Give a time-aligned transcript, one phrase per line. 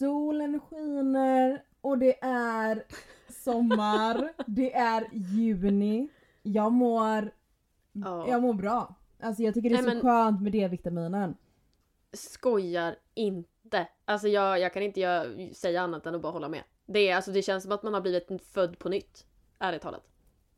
[0.00, 2.84] Solen skiner och det är
[3.28, 6.08] sommar, det är juni.
[6.42, 7.30] Jag mår,
[7.92, 8.28] Ja.
[8.28, 8.94] jag mår bra.
[9.20, 11.36] Alltså jag tycker det är Nej, så skönt med D-vitaminen.
[12.12, 13.88] Skojar inte.
[14.04, 15.24] Alltså jag, jag kan inte göra,
[15.54, 16.62] säga annat än att bara hålla med.
[16.86, 19.26] Det, är, alltså, det känns som att man har blivit född på nytt.
[19.58, 20.08] Ärligt talat.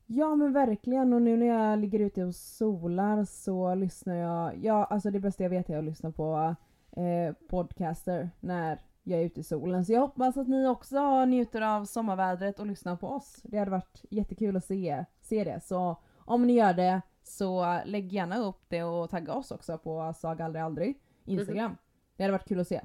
[0.06, 4.84] Ja men verkligen och nu när jag ligger ute och solar så lyssnar jag, ja
[4.84, 6.54] alltså det bästa jag vet är att lyssna på
[6.96, 9.84] eh, podcaster när jag är ute i solen.
[9.84, 13.40] Så jag hoppas att ni också njuter av sommarvädret och lyssnar på oss.
[13.42, 15.60] Det hade varit jättekul att se, se det.
[15.64, 20.14] Så om ni gör det så lägg gärna upp det och tagga oss också på
[20.16, 21.76] Saga aldrig aldrig Instagram.
[22.16, 22.80] Det hade varit kul att se.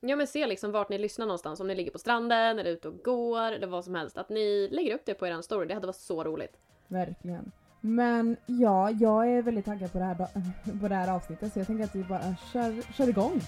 [0.00, 1.60] Ja men se liksom vart ni lyssnar någonstans.
[1.60, 4.18] Om ni ligger på stranden eller ute och går eller vad som helst.
[4.18, 5.66] Att ni lägger upp det på er story.
[5.66, 6.56] Det hade varit så roligt.
[6.88, 7.52] Verkligen.
[7.80, 10.14] Men ja, jag är väldigt taggad på det här,
[10.80, 13.40] på det här avsnittet så jag tänker att vi bara kör, kör igång.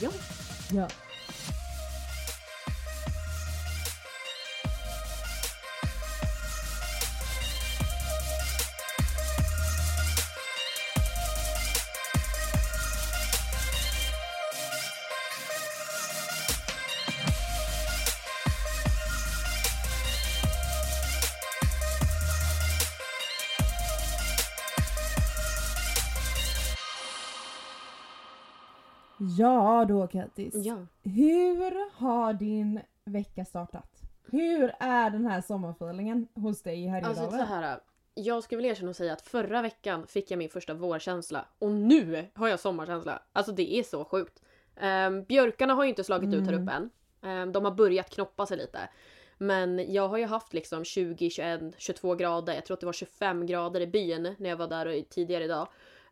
[0.00, 0.10] Ja.
[0.70, 0.88] Ja.
[29.38, 30.54] Ja då Kattis.
[30.54, 30.76] Ja.
[31.02, 34.00] Hur har din vecka startat?
[34.30, 37.46] Hur är den här sommarfeelingen hos dig i Alltså Härjedalen?
[37.46, 37.78] så här.
[38.14, 41.44] Jag skulle vilja erkänna och säga att förra veckan fick jag min första vårkänsla.
[41.58, 43.22] Och nu har jag sommarkänsla.
[43.32, 44.42] Alltså det är så sjukt.
[45.08, 46.62] Um, björkarna har ju inte slagit ut här Mm.
[46.62, 46.90] uppe än.
[47.22, 48.78] Ehm, de har börjat knoppa sig lite.
[49.38, 52.54] Men jag har ju haft liksom 20, 21, 22 grader.
[52.54, 55.68] Jag tror att det var 25 grader i byn när jag var där tidigare idag.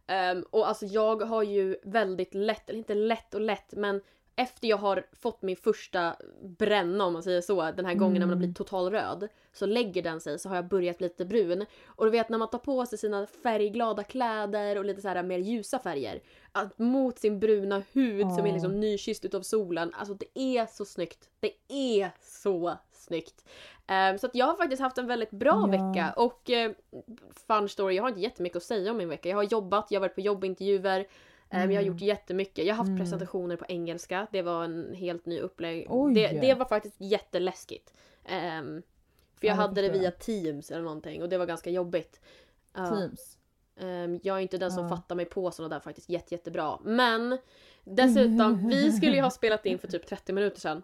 [0.07, 4.01] Ehm, och alltså jag har ju väldigt lätt, eller inte lätt och lätt, men
[4.37, 8.27] efter jag har fått min första bränna om man säger så, den här gången när
[8.27, 8.55] man har Mm.
[8.55, 11.67] total röd, så lägger den sig så har jag börjat bli lite brun.
[11.87, 15.23] Och du vet när man tar på sig sina färgglada kläder och lite så här
[15.23, 16.23] mer ljusa färger,
[16.53, 20.85] att mot sin bruna hud som är liksom nykysst utav solen, alltså det är så
[20.85, 21.29] snyggt.
[21.41, 23.45] Det är så snyggt.
[23.87, 25.67] Ehm, så att jag har faktiskt haft en väldigt bra Ja.
[25.67, 26.73] vecka och uh,
[27.47, 29.29] fun story, jag har inte jättemycket att säga om min vecka.
[29.29, 31.85] Jag har jobbat, jag har varit på jobbintervjuer, ehm, jag har Mm.
[31.87, 32.65] gjort jättemycket.
[32.67, 32.99] Jag har haft Mm.
[33.01, 35.89] presentationer på engelska, det var en helt ny upplägg.
[36.15, 37.93] Det, det var faktiskt jätteläskigt.
[38.25, 38.83] Ehm,
[39.41, 40.11] för jag Ja, hade det via.
[40.11, 42.21] Teams eller någonting och det var ganska jobbigt.
[42.75, 42.87] Ja.
[42.89, 43.39] Teams.
[43.77, 44.89] Ehm, jag är inte den som Ja.
[44.89, 46.79] fattar mig på sådana där faktiskt jätte, jättebra.
[46.83, 47.39] Men
[47.85, 50.83] dessutom, vi skulle ju ha spelat in för typ 30 minuter sedan.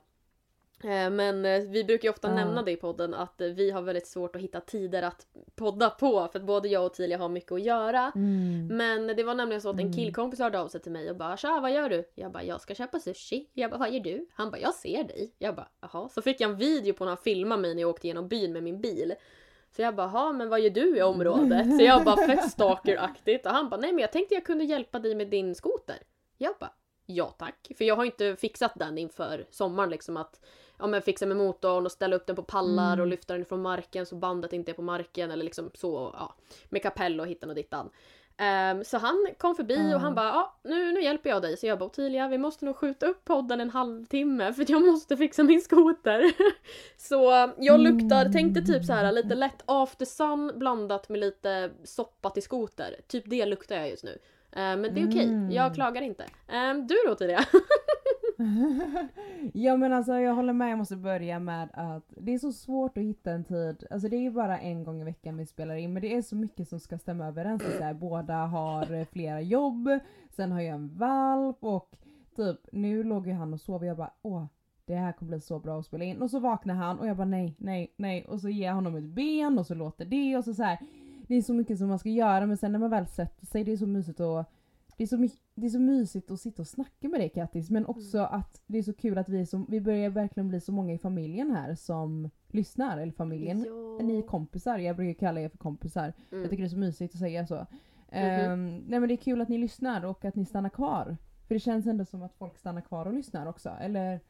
[0.84, 2.34] Ehm, Men eh, vi brukar ju ofta Ja.
[2.34, 5.91] nämna det i podden att eh, vi har väldigt svårt att hitta tider att podda
[5.91, 8.12] på för att både jag och Tilia har mycket att göra.
[8.15, 8.66] Mm.
[8.77, 9.93] Men det var nämligen så att en Mm.
[9.93, 12.61] killkompis hörde av sig till mig och bara “Tja, vad gör du?” Jag bara “Jag
[12.61, 13.47] ska köpa sushi”.
[13.53, 15.34] Jag bara “Vad gör du?” Han bara “Jag ser dig”.
[15.39, 16.09] Jag bara “Jaha”.
[16.09, 18.53] Så fick jag en video på när han filmade mig när jag åkte genom byn
[18.53, 19.15] med min bil.
[19.77, 23.47] Så jag bara “Ja, men vad gör du i området?” Så jag bara fett stalkeraktigt
[23.47, 25.97] och han bara “Nej men jag tänkte jag kunde hjälpa dig med din skoter”.
[26.39, 26.72] Jag bara
[27.06, 27.69] “Ja tack”.
[27.78, 30.41] För jag har inte fixat den inför sommaren liksom att
[30.78, 33.00] ja, men fixa med motorn och ställa upp den på pallar Mm.
[33.00, 36.34] och lyfta den från marken så bandet inte är på marken eller liksom så ja,
[36.69, 37.91] med kapell och hittan och dittan.
[38.41, 39.94] Ehm, så han kom förbi Ja.
[39.94, 41.56] och han bara ja, nu, nu hjälper jag dig.
[41.56, 45.16] Så jag bara Ottilia vi måste nog skjuta upp podden en halvtimme för jag måste
[45.16, 46.33] fixa min skoter.
[47.09, 48.33] så jag luktar, Mm.
[48.33, 52.97] tänkte typ så här lite lätt after sun blandat med lite soppa till skoter.
[53.09, 54.19] Typ det luktar jag just nu.
[54.53, 55.50] Ehm, men det är okej, Mm.
[55.50, 56.25] jag klagar inte.
[56.49, 57.45] Ehm, du då Ottilia?
[59.53, 62.99] ja men alltså jag håller med, jag måste börja med att det är så svårt
[62.99, 63.87] att hitta en tid.
[63.91, 66.22] Alltså det är ju bara en gång i veckan vi spelar in men det är
[66.22, 67.62] så mycket som ska stämma överens.
[67.78, 69.88] Så här, båda har flera jobb,
[70.31, 71.97] sen har jag en valp och
[72.37, 74.47] typ nu låg ju han och sov och jag bara åh
[74.84, 76.22] det här kommer bli så bra att spela in.
[76.22, 78.25] Och så vaknar han och jag bara nej, nej, nej.
[78.25, 80.78] Och så ger jag honom ett ben och så låter det och så, så här.
[81.27, 83.65] Det är så mycket som man ska göra men sen när man väl sätter sig
[83.65, 84.50] det är så mysigt att
[84.98, 87.86] det är, så det är så mysigt att sitta och snacka med dig Kattis men
[87.86, 90.92] också att det är så kul att vi, så, vi börjar verkligen bli så många
[90.95, 92.98] i familjen här som lyssnar.
[92.98, 94.04] Eller familjen, Ja.
[94.04, 94.78] ni är kompisar.
[94.78, 96.12] Jag brukar kalla er för kompisar.
[96.30, 96.42] Mm.
[96.42, 97.66] Jag tycker det är så mysigt att säga så.
[98.10, 101.16] Ehm, nej men det är kul att ni lyssnar och att ni stannar kvar.
[101.47, 103.68] För det känns ändå som att folk stannar kvar och lyssnar också.
[103.80, 104.21] Eller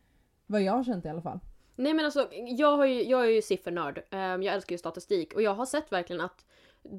[0.47, 1.41] vad jag har känt i alla fall.
[1.76, 2.29] Nej men alltså,
[2.59, 4.03] jag, har ju, jag är ju siffernörd.
[4.11, 6.44] Ehm, jag älskar ju statistik och jag har sett verkligen att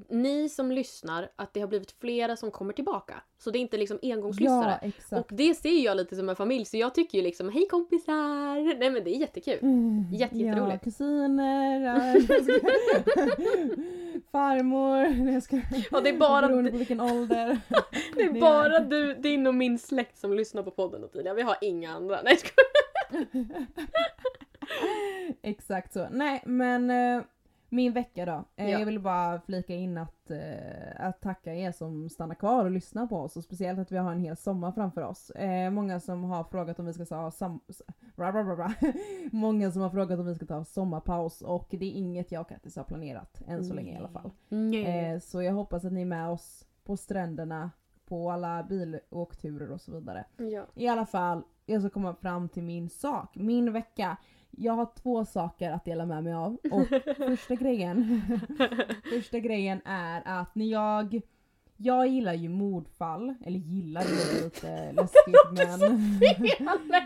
[0.09, 3.21] ni som lyssnar, att det har blivit flera som kommer tillbaka.
[3.37, 4.79] Så det är inte liksom engångslyssnare.
[4.81, 5.31] Ja exakt.
[5.31, 8.79] och det ser jag lite som en familj så jag tycker ju liksom hej kompisar!
[8.79, 9.59] Nej men det är jättekul.
[9.61, 10.83] Mm, Jätte- Ja, jätteroligt.
[10.83, 12.53] kusiner, ja, jag ska-
[14.31, 15.31] farmor.
[15.33, 15.61] Jag ska,
[15.91, 17.59] Ja, det är bara beroende på vilken ålder.
[18.15, 21.33] Det är bara du, din och min släkt som lyssnar på podden och Tilia.
[21.33, 22.19] Vi har inga andra.
[22.23, 22.37] Nej
[23.11, 23.25] jag.
[25.41, 26.07] Exakt så.
[26.11, 27.21] Nej men eh,
[27.69, 28.43] min vecka då.
[28.55, 28.79] Eh, Ja.
[28.79, 33.07] Jag vill bara flika in att, eh, att tacka er som stannar kvar och lyssnar
[33.07, 35.29] på oss och speciellt att vi har en hel sommar framför oss.
[35.29, 37.59] Eh, många som har frågat om vi ska ta sam-
[38.15, 38.73] bra, bra, bra.
[39.31, 42.49] Många som har frågat om vi ska ta sommarpaus och det är inget jag och
[42.49, 44.31] Kattis har planerat än så länge i alla fall.
[45.13, 47.71] Eh, så jag hoppas att ni är med oss på stränderna,
[48.05, 50.25] på alla bilåkturer och så vidare.
[50.37, 50.65] Ja.
[50.75, 53.35] I alla fall, jag ska komma fram till min sak.
[53.35, 54.17] Min vecka.
[54.51, 56.57] Jag har två saker att dela med mig av.
[56.71, 56.87] Och
[57.17, 58.21] första grejen
[59.09, 61.21] Första grejen är att när jag
[61.81, 64.91] jag gillar ju mordfall, eller gillar det är lite
[66.31, 66.59] läskigt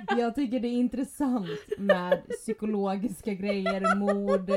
[0.10, 4.51] men jag tycker det är intressant med psykologiska grejer, mord.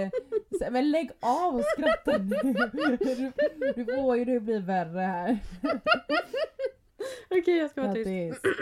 [0.70, 2.18] Men lägg av och skratta.
[2.18, 3.32] Du,
[3.76, 5.38] du får ju det bli värre här.
[7.30, 8.42] Okej jag ska vara tyst.
[8.42, 8.52] Kattis.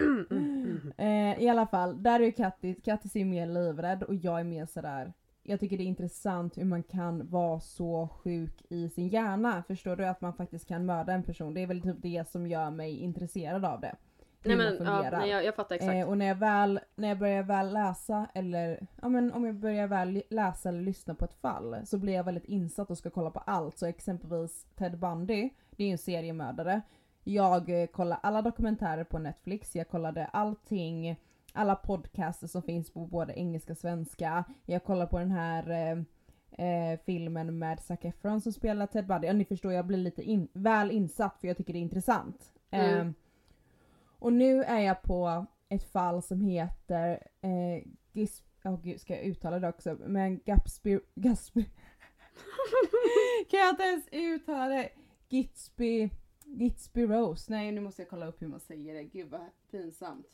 [0.98, 4.44] Eh, I alla fall, där är ju Kattis, Kattis är mer livrädd och jag är
[4.44, 5.12] mer sådär
[5.46, 9.62] jag tycker det är intressant hur man kan vara så sjuk i sin hjärna.
[9.66, 10.06] Förstår du?
[10.06, 11.54] Att man faktiskt kan mörda en person.
[11.54, 13.96] Det är väl typ det som gör mig intresserad av det.
[14.40, 15.94] Hur Nej men ja, nej, jag, jag fattar exakt.
[15.94, 19.54] Eh, och när jag, väl, när jag börjar väl läsa eller ja, men om jag
[19.54, 23.10] börjar väl läsa eller lyssna på ett fall så blir jag väldigt insatt och ska
[23.10, 23.78] kolla på allt.
[23.78, 26.80] Så exempelvis Ted Bundy, det är ju en seriemördare.
[27.24, 31.16] Jag eh, kollar alla dokumentärer på Netflix, jag kollade allting,
[31.52, 34.44] alla podcaster som finns på både engelska och svenska.
[34.66, 35.98] Jag kollar på den här eh,
[36.66, 39.26] eh, filmen med Zac Efron som spelar Ted Bundy.
[39.26, 42.52] Ja, ni förstår, jag blir lite in, väl insatt för jag tycker det är intressant.
[42.70, 43.06] Mm.
[43.06, 43.12] Eh,
[44.18, 48.42] och nu är jag på ett fall som heter eh, Gis...
[48.64, 49.96] Oh, gud, ska jag uttala det också?
[50.06, 51.00] Men Gatsby...
[51.14, 51.64] Gatsby...
[53.50, 54.88] kan jag inte ens uttala det?
[55.28, 56.10] Gitsby...
[56.58, 57.52] Gitsby Rose.
[57.52, 59.04] Nej, nu måste jag kolla upp hur man säger det.
[59.04, 59.40] Gud vad
[59.70, 60.26] pinsamt.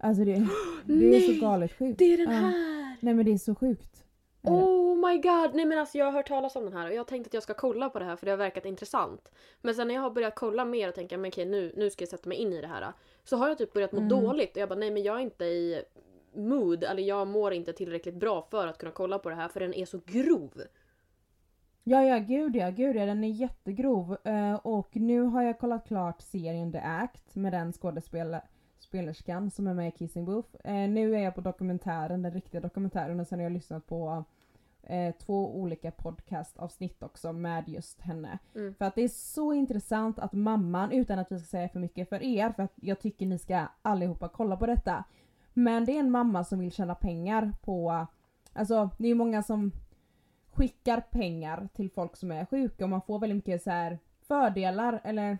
[0.00, 0.32] Alltså det,
[0.84, 1.98] det är så galet sjukt.
[1.98, 2.32] Det är den Ja.
[2.40, 2.96] här!
[3.00, 4.04] Nej men det är så sjukt.
[4.42, 4.50] Är?
[4.50, 5.54] Oh my god!
[5.54, 7.42] Nej men alltså jag har hört talas om den här och jag tänkte att jag
[7.42, 9.32] ska kolla på det här för det har verkat intressant.
[9.62, 12.02] Men sen när jag har börjat kolla mer och tänka men okej nu, nu ska
[12.02, 12.92] jag sätta mig in i det här.
[13.24, 14.08] Så har jag typ börjat må Mm.
[14.08, 15.82] dåligt och jag bara nej men jag är inte i
[16.34, 19.60] mood, eller jag mår inte tillräckligt bra för att kunna kolla på det här för
[19.60, 20.62] den är så grov.
[21.84, 24.16] Ja, ja, gud ja, gud ja, den är jättegrov.
[24.24, 27.72] Eh, och nu har jag kollat klart serien The Act med den
[28.80, 30.48] skådespelerskan som är med i Kissing Booth.
[30.64, 34.24] Eh, nu är jag på dokumentären, den riktiga dokumentären och sen har jag lyssnat på
[34.82, 38.38] eh, två olika podcastavsnitt också med just henne.
[38.54, 38.74] Mm.
[38.74, 42.08] För att det är så intressant att mamman, utan att vi ska säga för mycket
[42.08, 45.04] för er, för att jag tycker ni ska allihopa kolla på detta.
[45.52, 48.06] Men det är en mamma som vill tjäna pengar på,
[48.52, 49.72] alltså det är många som
[50.52, 55.00] skickar pengar till folk som är sjuka och man får väldigt mycket så här fördelar,
[55.04, 55.38] eller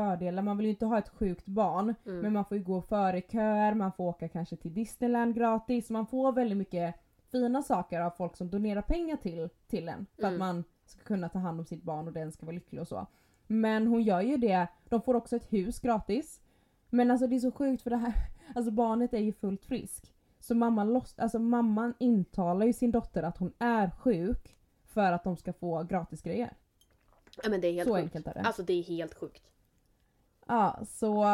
[0.00, 2.20] fördelar, man vill ju inte ha ett sjukt barn Mm.
[2.20, 6.06] men man får ju gå före köer, man får åka kanske till Disneyland gratis, man
[6.06, 6.94] får väldigt mycket
[7.32, 10.34] fina saker av folk som donerar pengar till, till en för Mm.
[10.34, 12.88] att man ska kunna ta hand om sitt barn och den ska vara lycklig och
[12.88, 13.06] så.
[13.46, 16.40] Men hon gör ju det, de får också ett hus gratis.
[16.90, 18.12] Men alltså det är så sjukt för det här,
[18.54, 20.12] alltså barnet är ju fullt frisk.
[20.40, 25.24] Så mamman, loss, alltså mamman intalar ju sin dotter att hon är sjuk för att
[25.24, 26.52] de ska få gratis grejer.
[27.42, 28.02] Ja men det är helt Så sjukt.
[28.04, 28.40] enkelt är det.
[28.40, 29.42] Alltså det är helt sjukt.
[30.46, 31.24] Ja, så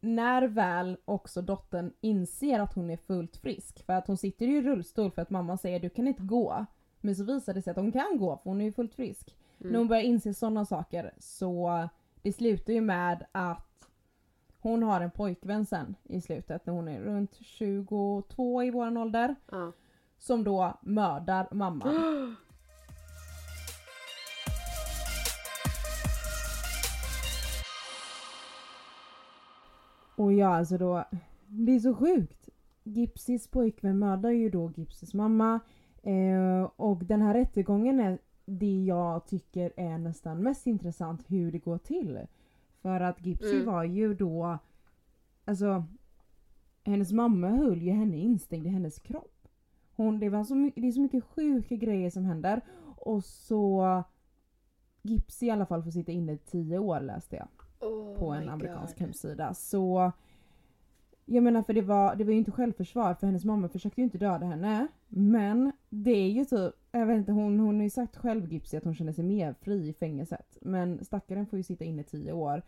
[0.00, 4.58] när väl också dottern inser att hon är fullt frisk, för att hon sitter ju
[4.58, 6.66] i rullstol för att mamman säger du kan inte gå.
[7.00, 9.36] Men så visar det sig att hon kan gå för hon är ju fullt frisk.
[9.60, 9.72] Mm.
[9.72, 11.88] När hon börjar inse sådana saker så
[12.22, 13.88] det slutar ju med att
[14.58, 19.34] hon har en pojkvän sen i slutet när hon är runt 22 i våran ålder.
[19.50, 19.72] Ja.
[20.18, 22.36] Som då mördar mamman.
[30.16, 31.04] Och ja, alltså då.
[31.46, 32.48] Det är så sjukt.
[32.84, 35.60] Gipsys pojkvän mördar ju då Gipsys mamma.
[36.02, 41.58] Eh, och den här rättegången är det jag tycker är nästan mest intressant hur det
[41.58, 42.20] går till.
[42.82, 43.66] För att Gipsy Mm.
[43.66, 44.58] var ju då,
[45.44, 45.84] alltså
[46.84, 49.48] hennes mamma höll ju henne instängd i hennes kropp.
[49.96, 52.60] Hon, det, var så mycket, det är så mycket sjuka grejer som händer.
[52.96, 54.02] Och så
[55.02, 57.48] Gipsy i alla fall får sitta inne i tio år läste jag
[57.82, 59.00] Oh på en amerikansk God.
[59.06, 59.54] hemsida.
[59.54, 60.12] Så
[61.24, 64.04] jag menar för det var, det var ju inte självförsvar för hennes mamma försökte ju
[64.04, 64.86] inte döda henne.
[65.08, 68.76] Men det är ju typ, jag vet inte hon, hon har ju sagt själv Gipsy
[68.76, 70.58] att hon känner sig mer fri i fängelset.
[70.60, 72.62] Men stackaren får ju sitta inne tio år.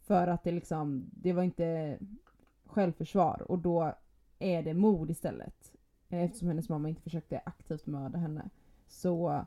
[0.00, 1.98] För att det liksom, det var inte
[2.66, 3.92] självförsvar och då
[4.38, 5.72] är det mord istället.
[6.08, 8.50] Eftersom hennes mamma inte försökte aktivt mörda henne.
[8.88, 9.44] Så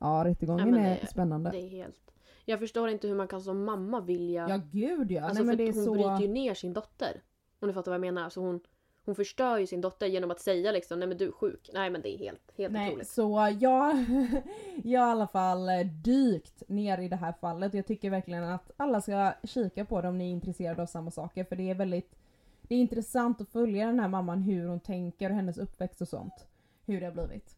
[0.00, 1.50] ja, rättegången Ja, men är det- spännande.
[1.50, 2.11] Det är helt...
[2.44, 4.46] Jag förstår inte hur man kan som mamma vilja...
[4.48, 5.24] Ja gud ja.
[5.24, 5.92] alltså Nej, men hon så...
[5.92, 7.22] bryter ju ner sin dotter.
[7.60, 8.24] Om du fattar vad jag menar.
[8.24, 8.60] Alltså hon,
[9.04, 11.70] hon förstör ju sin dotter genom att säga liksom nej men du är sjuk.
[11.72, 13.08] Nej men det är helt, helt Nej, otroligt.
[13.08, 14.04] så jag,
[14.84, 17.74] jag har i alla fall eh, dykt ner i det här fallet.
[17.74, 21.10] Jag tycker verkligen att alla ska kika på det om ni är intresserade av samma
[21.10, 21.44] saker.
[21.44, 22.14] För det är väldigt
[22.62, 26.08] det är intressant att följa den här mamman, hur hon tänker och hennes uppväxt och
[26.08, 26.46] sånt.
[26.86, 27.56] Hur det har blivit.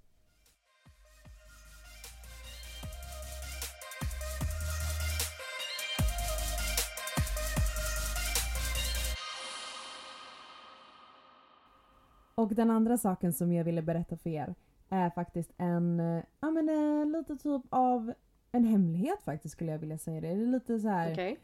[12.45, 14.55] Och den andra saken som jag ville berätta för er
[14.89, 18.13] är faktiskt en, eh, ja men eh, lite typ av
[18.53, 20.35] en hemlighet faktiskt skulle jag vilja säga det.
[20.35, 21.39] Det är lite så här, Okej.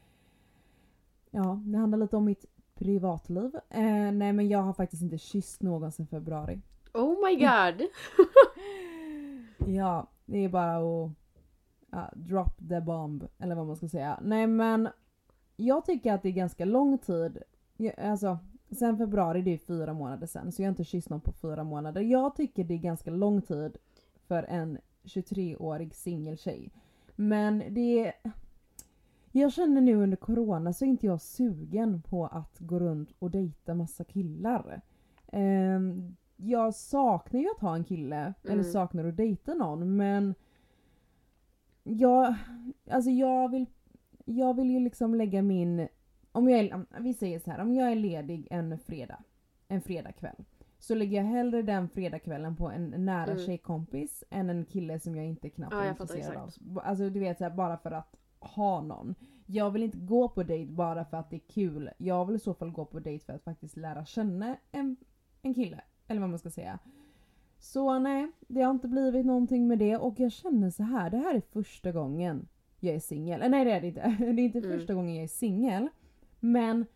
[1.30, 3.56] ja det handlar lite om mitt privatliv.
[3.70, 6.60] Eh, nej men jag har faktiskt inte kysst någon sedan februari.
[6.92, 7.88] Oh my god!
[9.66, 11.10] Ja, det är bara att
[11.90, 14.18] ja, drop the bomb, eller vad man ska säga.
[14.22, 14.88] Nej men
[15.56, 17.42] jag tycker att det är ganska lång tid.
[17.76, 18.38] Jag, alltså,
[18.70, 21.64] sen februari, det är fyra månader sen, så jag har inte kysst någon på fyra
[21.64, 22.00] månader.
[22.00, 23.76] Jag tycker det är ganska lång tid
[24.28, 26.70] för en 23-årig singeltjej.
[27.16, 28.12] Men det är...
[29.32, 33.30] Jag känner nu under corona så är inte jag sugen på att gå runt och
[33.30, 34.80] dejta massa killar.
[35.32, 38.64] Ehm, jag saknar ju att ha en kille, eller Mm.
[38.72, 40.34] saknar att dejta någon men
[41.82, 42.34] jag,
[42.90, 43.66] alltså jag vill,
[44.24, 45.88] jag vill ju liksom lägga min,
[46.32, 49.22] om jag är, vi säger så här, om jag är ledig en fredag,
[49.68, 50.36] en fredagkväll.
[50.78, 53.44] Så lägger jag hellre den fredagskvällen på en nära Mm.
[53.46, 56.80] tjejkompis än en kille som jag inte knappt Ja, är intresserad av.
[56.84, 59.14] Alltså du vet så här, bara för att ha någon.
[59.46, 61.90] Jag vill inte gå på dejt bara för att det är kul.
[61.98, 64.96] Jag vill i så fall gå på dejt för att faktiskt lära känna en,
[65.42, 65.80] en kille.
[66.08, 66.78] Eller vad man ska säga.
[67.58, 71.10] Så nej, det har inte blivit någonting med det och jag känner så här.
[71.10, 72.48] det här är första gången
[72.80, 73.42] jag är singel.
[73.42, 74.00] Eh, Nej det är det inte.
[74.18, 74.70] Det är inte Mm.
[74.78, 75.88] första gången jag är singel.
[76.40, 76.86] Men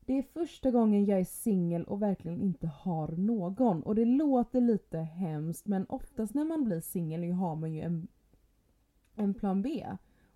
[0.00, 3.82] det är första gången jag är singel och verkligen inte har någon.
[3.82, 8.08] Och det låter lite hemskt men oftast när man blir singel har man ju en,
[9.14, 9.86] en plan B.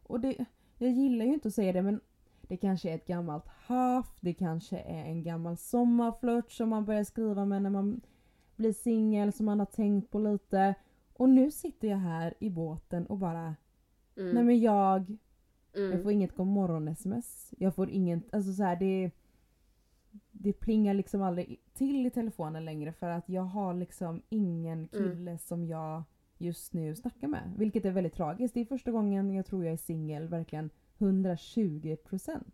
[0.02, 0.44] Och det,
[0.78, 2.00] jag gillar ju inte att säga det men
[2.42, 7.04] det kanske är ett gammalt haft, det kanske är en gammal sommarflört som man börjar
[7.04, 8.00] skriva med när man
[8.56, 10.74] blir singel som man har tänkt på lite.
[11.12, 13.54] Och nu sitter jag här i båten och bara,
[14.16, 14.34] Mm.
[14.34, 15.16] nej men jag,
[15.74, 15.92] mm.
[15.92, 17.54] jag får inget godmorgon-sms.
[17.58, 19.10] Jag får inget, alltså så här, det
[20.30, 25.38] det plingar liksom aldrig till i telefonen längre för att jag har liksom ingen kille
[25.38, 26.02] som jag
[26.38, 27.52] just nu snackar med.
[27.56, 28.54] Vilket är väldigt tragiskt.
[28.54, 32.44] Det är första gången jag tror jag är singel verkligen 120%.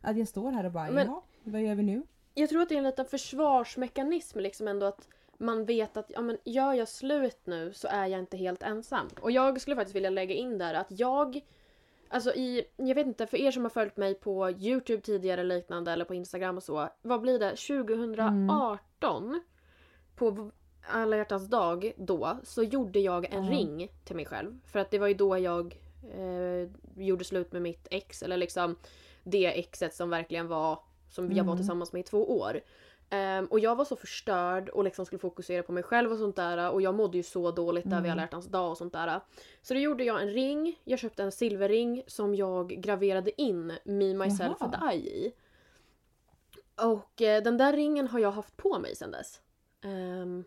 [0.00, 2.02] Att jag står här och bara Men- jaha, vad gör vi nu?
[2.34, 6.20] Jag tror att det är en liten försvarsmekanism liksom ändå att man vet att ja,
[6.20, 9.08] men gör jag slut nu så är jag inte helt ensam.
[9.20, 11.40] Och jag skulle faktiskt vilja lägga in där att jag
[12.12, 15.92] Alltså i, jag vet inte, för er som har följt mig på Youtube tidigare liknande
[15.92, 16.88] eller på Instagram och så.
[17.02, 17.56] Vad blir det?
[17.56, 19.40] 2018
[20.16, 20.50] på
[20.88, 23.50] alla hjärtans dag då så gjorde jag en Ja.
[23.50, 24.58] ring till mig själv.
[24.66, 25.78] För att det var ju då jag
[26.16, 28.76] eh, gjorde slut med mitt ex eller liksom
[29.24, 31.56] det exet som verkligen var som jag var Mm.
[31.56, 32.60] tillsammans med i två år.
[33.12, 36.36] Ehm, och jag var så förstörd och liksom skulle fokusera på mig själv och sånt
[36.36, 38.10] där och jag mådde ju så dåligt där vid Mm.
[38.12, 39.20] alla hjärtans dag och sånt där.
[39.62, 44.14] Så då gjorde jag en ring, jag köpte en silverring som jag graverade in Me,
[44.14, 44.74] Myself Jaha.
[44.82, 45.32] and I i.
[46.76, 49.40] Och eh, den där ringen har jag haft på mig sedan dess.
[49.84, 50.44] Ehm,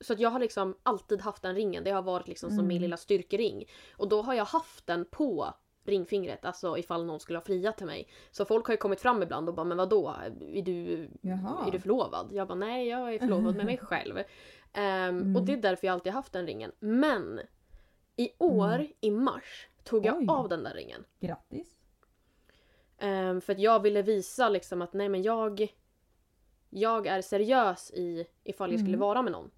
[0.00, 1.84] så att jag har liksom alltid haft den ringen.
[1.84, 2.82] Det har varit liksom som min Mm.
[2.82, 3.64] lilla styrkering.
[3.96, 5.54] Och då har jag haft den på
[5.88, 8.08] ringfingret, alltså ifall någon skulle ha friat till mig.
[8.30, 10.14] Så folk har ju kommit fram ibland och bara men vadå,
[10.54, 11.66] är du, Jaha.
[11.66, 12.28] är du förlovad?
[12.32, 14.18] Jag bara nej jag är förlovad med mig själv.
[14.72, 15.36] Ehm, Mm.
[15.36, 16.72] Och det är därför jag alltid haft den ringen.
[16.78, 17.40] Men
[18.16, 18.86] i år, Mm.
[19.00, 20.26] i mars, tog jag Oj.
[20.28, 21.04] av den där ringen.
[21.20, 21.76] Grattis.
[22.98, 25.74] Ehm, för att jag ville visa liksom att nej men jag
[26.70, 29.00] Jag är seriös i ifall jag skulle Mm.
[29.00, 29.50] vara med någon.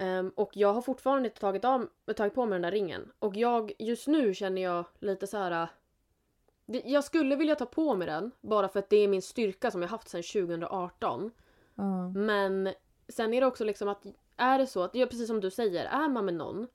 [0.00, 3.12] Ehm, och jag har fortfarande inte tagit, av, tagit på mig den där ringen.
[3.18, 5.62] Och jag, just nu känner jag lite så här.
[5.62, 9.70] äh, Jag skulle vilja ta på mig den bara för att det är min styrka
[9.70, 11.30] som jag haft sedan 2018.
[11.74, 12.08] Ja.
[12.08, 12.72] Men
[13.08, 15.84] sen är det också liksom att är det så att, ja, precis som du säger,
[15.84, 16.66] är man med någon.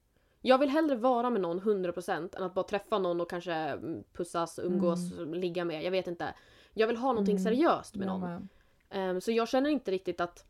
[0.42, 4.04] Jag vill hellre vara med någon 100% än att bara träffa någon och kanske mm,
[4.14, 5.00] pussas, umgås,
[5.34, 5.84] ligga med.
[5.84, 6.34] Jag vet inte.
[6.74, 7.44] Jag vill ha någonting Mm.
[7.44, 8.50] seriöst med någon.
[8.90, 10.46] Ehm, så jag känner inte riktigt att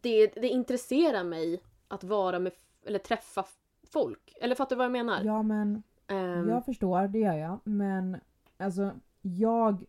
[0.00, 2.52] det, det intresserar mig att vara med,
[2.86, 3.44] eller träffa
[3.92, 4.34] folk.
[4.40, 5.20] Eller fattar du vad jag menar?
[5.24, 7.58] Ja men Ehm, jag förstår, det gör jag.
[7.64, 8.16] Men
[8.56, 8.90] alltså
[9.22, 9.84] jag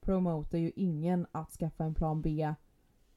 [0.00, 2.54] promotar ju ingen att skaffa en plan B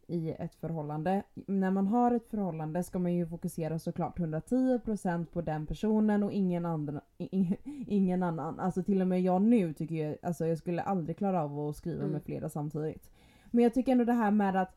[0.08, 1.24] i ett förhållande.
[1.34, 6.32] När man har ett förhållande ska man ju fokusera såklart 110% på den personen och
[6.32, 8.60] ingen i- Ingen annan.
[8.60, 11.76] Alltså till och med jag nu tycker jag, alltså jag skulle aldrig klara av att
[11.76, 12.12] skriva Mm.
[12.12, 13.12] med flera samtidigt.
[13.52, 14.76] Men jag tycker ändå det här med att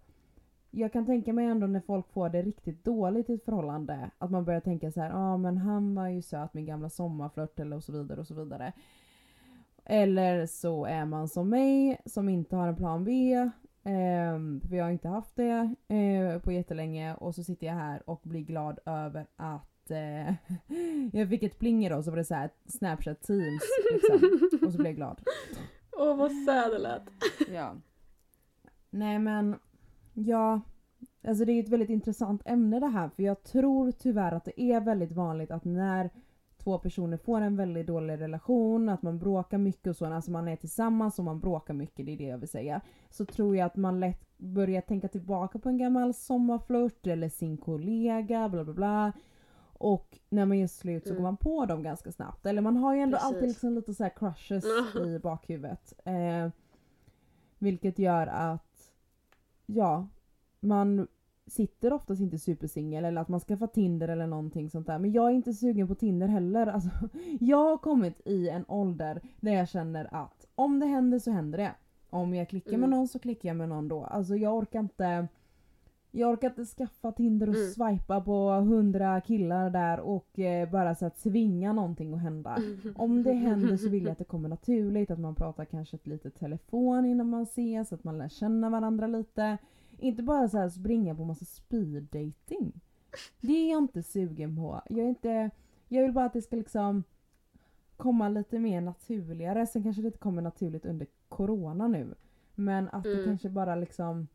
[0.74, 4.10] jag kan tänka mig ändå när folk får det riktigt dåligt i ett förhållande.
[4.18, 6.88] Att man börjar tänka så här, ja ah, men han var ju söt min gamla
[6.88, 8.72] sommarflört eller och så vidare och så vidare.
[9.84, 13.34] Eller så är man som mig som inte har en plan B.
[13.84, 18.10] ehm, för jag har inte haft det eh, på jättelänge och så sitter jag här
[18.10, 20.34] och blir glad över att eh,
[21.12, 23.62] jag fick ett pling idag så var det så här Snapchat Teams
[23.92, 24.48] liksom.
[24.66, 25.20] Och så blev jag glad.
[25.96, 27.02] Åh vad sad det lät.
[27.48, 27.74] Ja.
[28.90, 29.58] Nej men,
[30.14, 30.60] ja.
[31.24, 34.60] Alltså det är ett väldigt intressant ämne det här för jag tror tyvärr att det
[34.62, 36.10] är väldigt vanligt att när
[36.58, 40.48] två personer får en väldigt dålig relation, att man bråkar mycket och så, alltså man
[40.48, 42.80] är tillsammans och man bråkar mycket, det är det jag vill säga.
[43.10, 47.56] Så tror jag att man lätt börjar tänka tillbaka på en gammal sommarflört eller sin
[47.56, 49.12] kollega, bla bla bla.
[49.72, 51.22] Och när man gör slut så Mm.
[51.22, 52.46] går man på dem ganska snabbt.
[52.46, 53.28] Eller man har ju ändå Precis.
[53.34, 54.64] alltid liksom lite så crushes
[55.06, 55.92] i bakhuvudet.
[56.04, 56.48] Eh,
[57.58, 58.71] vilket gör att,
[59.66, 60.08] ja,
[60.60, 61.06] man
[61.46, 64.98] sitter oftast inte supersingel eller att man skaffar Tinder eller någonting sånt där.
[64.98, 66.66] Men jag är inte sugen på Tinder heller.
[66.66, 66.90] Alltså,
[67.40, 71.58] jag har kommit i en ålder där jag känner att om det händer så händer
[71.58, 71.72] det.
[72.10, 72.90] Om jag klickar med Mm.
[72.90, 74.04] någon så klickar jag med någon då.
[74.04, 75.28] Alltså jag orkar inte
[76.14, 77.70] jag orkar inte skaffa Tinder och Mm.
[77.70, 82.56] swipa på hundra killar där och eh, bara så att svinga någonting att hända.
[82.96, 86.06] Om det händer så vill jag att det kommer naturligt, att man pratar kanske ett
[86.06, 89.58] litet telefon innan man ses, att man lär känna varandra lite.
[89.98, 92.80] Inte bara så här springa på massa speed dating.
[93.40, 94.80] Det är jag inte sugen på.
[94.88, 95.50] Jag, är inte,
[95.88, 97.04] jag vill bara att det ska liksom
[97.96, 99.66] komma lite mer naturligare.
[99.66, 102.14] Sen kanske det inte kommer naturligt under corona nu.
[102.54, 103.24] Men att det Mm.
[103.24, 104.28] kanske bara liksom...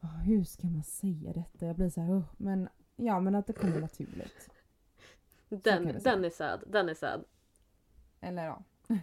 [0.00, 1.66] Åh, hur ska man säga detta?
[1.66, 4.50] Jag blir så här, "Åh", men ja men att det kommer naturligt.
[5.48, 6.64] Den, den är sad.
[6.66, 7.24] Den är sad.
[8.20, 8.62] Eller ja.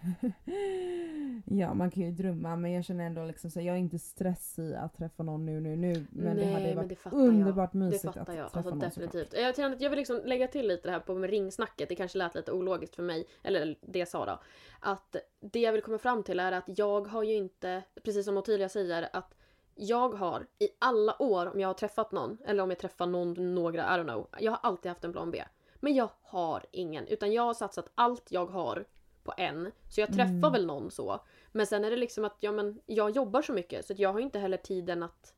[1.46, 4.74] ja man kan ju drömma men jag känner ändå liksom så jag är inte stressig
[4.74, 6.06] att träffa någon nu nu nu.
[6.12, 8.46] Men det Nej, hade men varit det underbart Det mysigt fattar att jag.
[8.46, 9.34] träffa Alltså någon definitivt.
[9.34, 11.90] Jag känner att jag vill liksom lägga till lite det här på ringsnacket.
[11.90, 13.26] Det kanske lät lite ologiskt för mig.
[13.44, 14.40] Eller det jag sa då.
[14.80, 18.38] Att det jag vill komma fram till är att jag har ju inte, precis som
[18.38, 19.36] Ottilia säger, att
[19.76, 23.56] jag har i alla år om jag har träffat någon, eller om jag träffar någon,
[23.56, 24.28] några, I don't know.
[24.40, 25.44] Jag har alltid haft en plan B.
[25.80, 27.08] Men jag har ingen.
[27.08, 28.86] Utan jag har satsat allt jag har
[29.24, 29.72] på en.
[29.90, 30.52] Så jag träffar Mm.
[30.52, 31.20] väl någon så.
[31.52, 34.20] Men sen är det liksom att ja, men jag jobbar så mycket så jag har
[34.20, 35.34] inte heller tiden att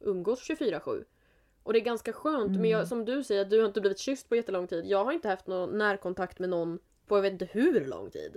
[0.00, 1.04] umgås 24-7.
[1.62, 2.70] Och det är ganska skönt, men Mm.
[2.70, 4.84] jag, som du säger, du har inte blivit kysst på jättelång tid.
[4.86, 8.36] Jag har inte haft någon närkontakt med någon på jag vet inte hur lång tid.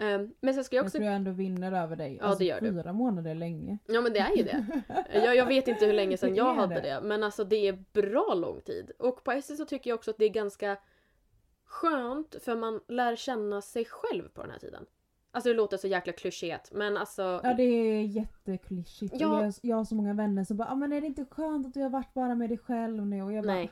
[0.00, 0.98] Ehm, men sen ska jag Jag också...
[0.98, 2.16] tror jag ändå vinner över dig.
[2.16, 2.72] Ja, alltså, det gör du.
[2.72, 3.78] fyra månader är länge.
[3.86, 4.66] Ja men det är ju det.
[5.24, 6.80] Jag, jag vet inte hur länge sedan jag hade det.
[6.80, 7.00] det.
[7.02, 8.90] Men alltså det är bra lång tid.
[8.98, 10.76] Och på SS så tycker jag också att det är ganska
[11.64, 14.86] skönt för man lär känna sig själv på den här tiden.
[15.32, 17.40] Alltså det låter så jäkla klyschigt men alltså...
[17.42, 19.14] Ja det är jätteklyschigt.
[19.18, 19.44] Ja.
[19.44, 21.74] Jag, jag har så många vänner som bara ah, men är det inte skönt att
[21.74, 23.22] du har varit bara med dig själv nu?
[23.22, 23.70] Och jag bara nej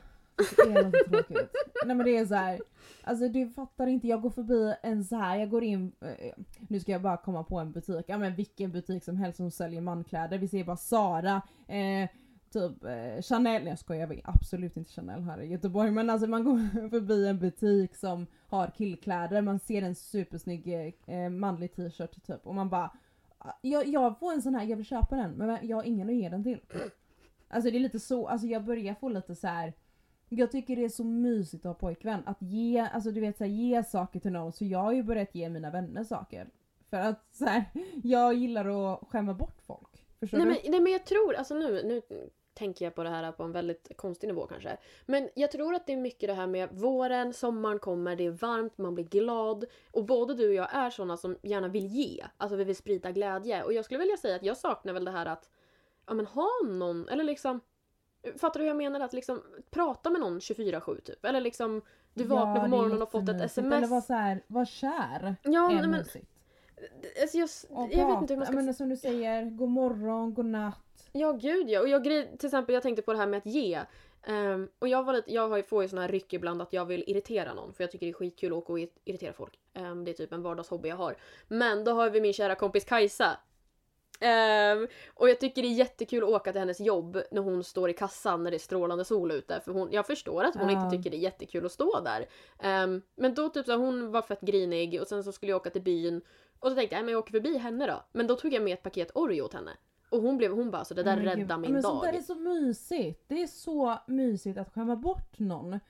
[0.57, 1.57] det är något tråkigt.
[1.87, 2.61] Nej men det är så här.
[3.03, 6.33] Alltså du fattar inte, jag går förbi en så här, jag går in, eh,
[6.69, 9.51] nu ska jag bara komma på en butik, ja men vilken butik som helst som
[9.51, 10.39] säljer mankläder.
[10.39, 12.09] Vi ser bara Sara, eh,
[12.53, 16.11] typ eh, Chanel, nej jag skojar, jag vill absolut inte Chanel här i Göteborg men
[16.11, 21.31] alltså man går förbi en butik som har killkläder, man ser en supersnygg eh, eh
[21.31, 22.91] manlig t-shirt typ och man bara
[23.39, 26.09] ah, jag, jag får en sån här, jag vill köpa den men jag har ingen
[26.09, 26.61] att ge den till.
[27.49, 29.73] Alltså det är lite så, alltså jag börjar få lite så här.
[30.29, 32.23] Jag tycker det är så mysigt att ha pojkvän.
[32.27, 34.53] Att ge, alltså du vet så här, ge saker till någon.
[34.53, 36.49] Så jag har ju börjat ge mina vänner saker.
[36.91, 37.65] För att så här,
[38.05, 40.07] jag gillar att skämma bort folk.
[40.21, 40.53] Förstår Nej du?
[40.53, 42.03] men, nej men jag tror, alltså nu, nu
[42.55, 44.77] tänker jag på det här på en väldigt konstig nivå kanske.
[45.07, 48.31] Men jag tror att det är mycket det här med våren, sommaren kommer, det är
[48.31, 49.65] varmt, man blir glad.
[49.91, 52.25] Och både du och jag är såna som gärna vill ge.
[52.37, 53.63] Alltså vi vill sprida glädje.
[53.63, 55.51] Och jag skulle vilja säga att jag saknar väl det här att
[56.07, 57.61] ja men ha någon, eller liksom
[58.39, 59.01] Fattar du hur jag menar?
[59.01, 61.25] Att liksom prata med någon 24-7 typ.
[61.25, 61.83] Eller liksom
[62.15, 63.75] du Ja, vaknar det på morgonen och fått ett sms.
[63.75, 65.37] Eller vara så här, var kär.
[65.43, 65.95] Ja, är nej, men,
[67.21, 68.57] alltså jag, Och jag vet inte hur man ska...
[68.57, 71.11] Men som du säger, god morgon, god natt.
[71.13, 71.81] Ja gud ja.
[71.81, 73.81] Och jag till exempel jag tänkte på det här med att ge.
[74.27, 77.05] Ehm, och jag, var lite, jag får ju såna här ryck ibland att jag vill
[77.07, 79.59] irritera någon för jag tycker det är skitkul att åka och ir- irritera folk.
[79.75, 81.17] Ehm, det är typ en vardagshobby jag har.
[81.49, 83.37] Men då har vi min kära kompis Kajsa.
[84.21, 87.91] Ehm, och jag tycker det är jättekul att åka till hennes jobb när hon står
[87.91, 89.61] i kassan när det är strålande sol ute.
[89.61, 90.85] För hon, jag förstår att hon Ja.
[90.85, 92.27] inte tycker det är jättekul att stå där.
[92.59, 95.71] Ehm, men då typ så hon var fett grinig och sen så skulle jag åka
[95.71, 96.21] till byn.
[96.61, 98.03] Och så tänkte jag, "Nej, men jag åker förbi henne då.
[98.13, 99.71] Men då tog jag med ett paket Oreo åt henne.
[100.11, 101.91] Och hon blev, hon bara så det där Men gud, räddar min men dag.
[101.91, 103.25] Sånt där är så mysigt.
[103.29, 105.81] Det är så mysigt att skämma bort någon.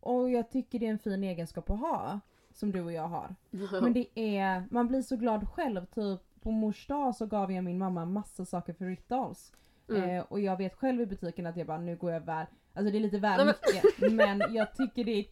[0.00, 2.20] Och jag tycker det är en fin egenskap att ha.
[2.54, 3.34] Som du och jag har.
[3.82, 5.86] Men det är, man blir så glad själv.
[5.86, 9.52] Typ på mors dag så gav jag min mamma massa saker för Rittals.
[9.88, 10.10] Mm.
[10.10, 12.92] Eh, och jag vet själv i butiken att jag bara nu går jag väl, alltså
[12.92, 14.12] det är lite väl Nej, men- mycket
[14.46, 15.24] men jag tycker det är...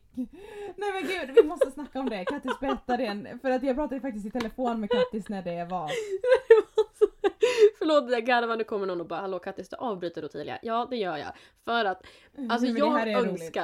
[0.77, 3.39] Nej men gud vi måste snacka om det, Kattis berätta det.
[3.43, 5.91] För att jag pratade faktiskt i telefon med Kattis när det var.
[7.79, 10.59] Förlåt jag garvar, nu kommer någon och bara hallå Kattis du avbryter Ottilia.
[10.63, 11.33] Ja det gör jag.
[11.65, 12.03] För att
[12.51, 13.57] alltså Men det jag är roligt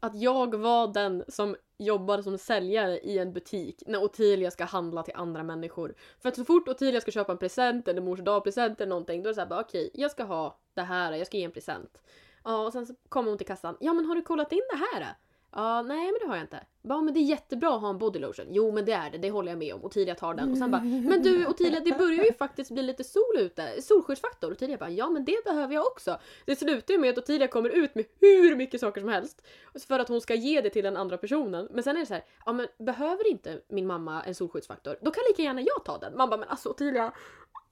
[0.00, 5.02] att jag var den som jobbar som säljare i en butik när Ottilia ska handla
[5.02, 5.94] till andra människor.
[6.22, 9.28] För att så fort Ottilia ska köpa en present eller mors dagpresent eller någonting då
[9.28, 11.98] är det såhär bara okej jag ska ha det här, jag ska ge en present.
[12.44, 13.76] Ja och sen så kommer hon till kassan.
[13.80, 15.16] Ja men har du kollat in det här?
[15.56, 16.60] Ja, nej men det har jag inte.
[16.82, 18.46] Bara, men det är jättebra att ha en body lotion.
[18.50, 19.84] Jo men det är det, det håller jag med om.
[19.84, 23.04] Ottilia tar den och sen bara Men du Ottilia det börjar ju faktiskt bli lite
[23.04, 23.82] sol ute.
[23.82, 24.52] Solskyddsfaktor.
[24.52, 26.18] Ottilia bara ja men det behöver jag också.
[26.46, 29.46] Det slutar ju med att Ottilia kommer ut med hur mycket saker som helst.
[29.88, 31.68] För att hon ska ge det till den andra personen.
[31.70, 34.96] Men sen är det så här, ja men behöver inte min mamma en solskyddsfaktor?
[35.02, 36.16] Då kan lika gärna jag ta den.
[36.16, 37.12] Man bara men alltså Ottilia.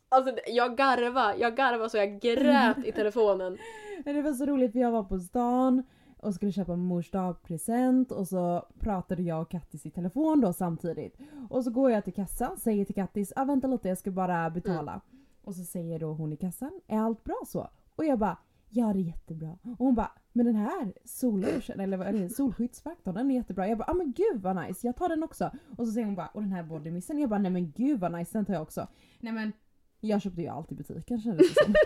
[0.08, 3.58] Alltså jag garva, jag garva så jag grät i telefonen.
[4.04, 5.82] Men det var så roligt för jag var på stan
[6.24, 11.18] och skulle köpa mors dagpresent och så pratade jag och Kattis i telefon då samtidigt.
[11.50, 14.50] Och så går jag till kassan, säger till Kattis ah, vänta lite jag ska bara
[14.50, 15.00] betala.
[15.42, 17.68] Och så säger då hon i kassan, är allt bra så?
[17.96, 18.37] Och jag bara
[18.76, 19.58] Ja det är jättebra.
[19.62, 23.68] Och hon bara, men den här sollotion, eller vad är det, solskyddsfaktorn, den är jättebra.
[23.68, 25.50] Jag bara, ah men gud vad nice, jag tar den också.
[25.76, 27.18] Och så säger hon bara, och den här bodymissen.
[27.18, 28.88] Jag bara, nej men gud vad nice, den tar jag också.
[29.20, 29.52] Nej men,
[30.00, 31.74] jag köpte ju allt i butiken kändes det som.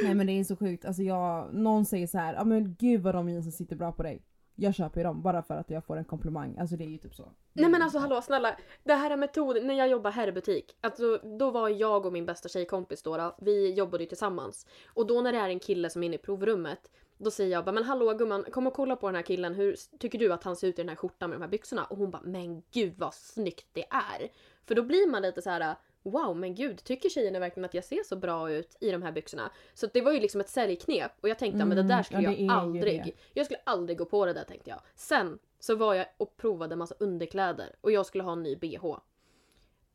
[0.03, 3.03] Nej men det är så sjukt, alltså jag, någon säger så här, ja men gud
[3.03, 4.23] vad de jeansen sitter bra på dig.
[4.55, 6.99] Jag köper ju dem bara för att jag får en komplimang, alltså det är ju
[6.99, 7.33] typ så.
[7.53, 11.51] Nej men alltså hallå snälla, det här är metoden, när jag jobbade herrbutik, alltså, då
[11.51, 14.67] var jag och min bästa tjejkompis då, då, vi jobbade ju tillsammans.
[14.87, 17.65] Och då när det är en kille som är inne i provrummet, då säger jag
[17.65, 20.45] bara men hallå gumman, kom och kolla på den här killen, hur tycker du att
[20.45, 21.85] han ser ut i den här skjortan med de här byxorna?
[21.85, 24.29] Och hon bara men gud vad snyggt det är.
[24.67, 25.77] För då blir man lite så här.
[26.03, 29.13] Wow men gud, tycker tjejerna verkligen att jag ser så bra ut i de här
[29.13, 29.51] byxorna?
[29.75, 32.23] Så det var ju liksom ett säljknep och jag tänkte men det Mm, där skulle
[32.23, 34.81] ja, det jag aldrig, jag skulle aldrig gå på det där tänkte jag.
[34.95, 38.97] Sen så var jag och provade massa underkläder och jag skulle ha en ny bh.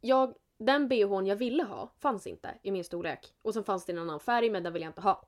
[0.01, 3.33] Jag, den bhn jag ville ha fanns inte i min storlek.
[3.41, 5.23] Och sen fanns det en annan färg men den vill jag inte ha.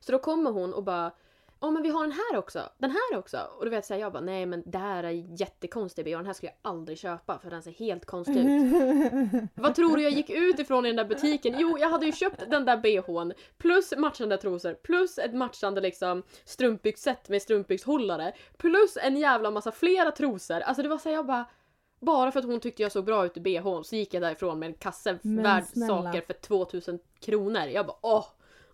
[0.00, 1.12] Så då kommer hon och bara
[1.60, 3.38] Ja men vi har den här också, den här också.
[3.58, 6.32] Och du vet här, jag bara nej men det här är jättekonstig bh, den här
[6.32, 9.50] skulle jag aldrig köpa för den ser helt konstig ut.
[9.54, 11.54] Vad tror du jag gick ut ifrån i den där butiken?
[11.58, 16.22] Jo, jag hade ju köpt den där bhn plus matchande trosor plus ett matchande liksom
[16.44, 20.60] strumpbyxset med strumpbyxhållare plus en jävla massa flera trosor.
[20.60, 21.44] Alltså det var så här, jag bara
[22.00, 24.58] bara för att hon tyckte jag såg bra ut i bhn så gick jag därifrån
[24.58, 26.02] med en kasse Men värd snälla.
[26.02, 27.62] saker för 2000 kronor.
[27.62, 28.26] Jag bara åh!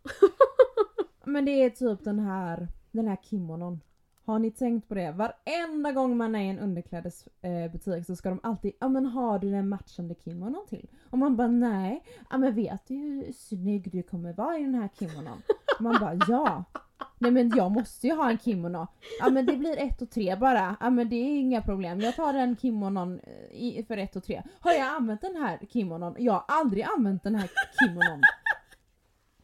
[1.25, 3.81] Men det är typ den här, den här kimonon.
[4.25, 5.13] Har ni tänkt på det?
[5.13, 9.51] Varenda gång man är i en underklädesbutik så ska de alltid ja men har du
[9.51, 10.89] den matchande kimonon till?
[11.11, 12.05] Och man bara nej.
[12.31, 15.43] Ja men vet du hur snygg du kommer vara i den här kimonon?
[15.79, 16.65] Och man bara ja.
[17.19, 18.87] Nej men jag måste ju ha en kimono.
[19.21, 20.77] Ja men det blir ett och tre bara.
[20.81, 22.01] Ja men det är inga problem.
[22.01, 24.43] Jag tar den kimonon eh, i, för ett och tre.
[24.61, 26.15] Har jag använt den här kimonon?
[26.19, 28.23] Jag har aldrig använt den här kimonon.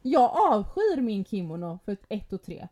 [0.01, 2.67] Jag avskyr min kimono för ett och tre.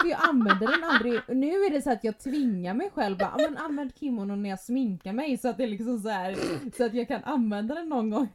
[0.00, 1.20] För jag använder den aldrig.
[1.28, 4.50] Nu är det så att jag tvingar mig själv bara, ah, men använd kimonon när
[4.50, 6.36] jag sminkar mig så att det är liksom så här,
[6.76, 8.28] så att jag kan använda den någon gång.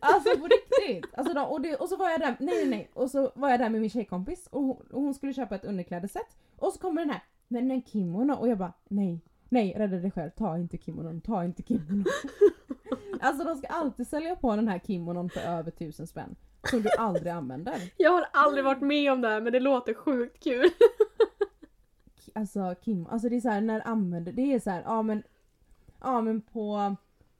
[0.00, 1.14] Alltså på riktigt.
[1.16, 3.50] Alltså då, och, det, och så var jag där, nej nej nej, och så var
[3.50, 6.36] jag där med min tjejkompis och hon, och hon skulle köpa ett underklädesset.
[6.56, 10.10] Och så kommer den här, men en kimono och jag bara nej, nej rädda dig
[10.10, 12.04] själv, ta inte kimonon, ta inte kimonon.
[13.20, 16.36] Alltså de ska alltid sälja på den här kimonon för över tusen spänn.
[16.70, 17.80] Som du aldrig använder.
[17.96, 20.70] Jag har aldrig varit med om det här men det låter sjukt kul.
[22.34, 25.22] Alltså Kim, alltså det är så här när använder, det är så här, ja men,
[26.00, 26.96] ja men på,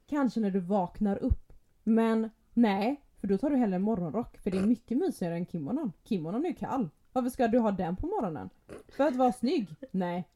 [0.09, 1.53] kanske när du vaknar upp.
[1.83, 5.45] Men nej, För då tar du hellre en morgonrock för det är mycket mysigare än
[5.45, 5.91] kimonon.
[6.03, 6.89] Kimonon är ju kall.
[7.13, 8.49] Varför ska du ha den på morgonen?
[8.87, 9.67] För att vara snygg?
[9.91, 10.27] Nej.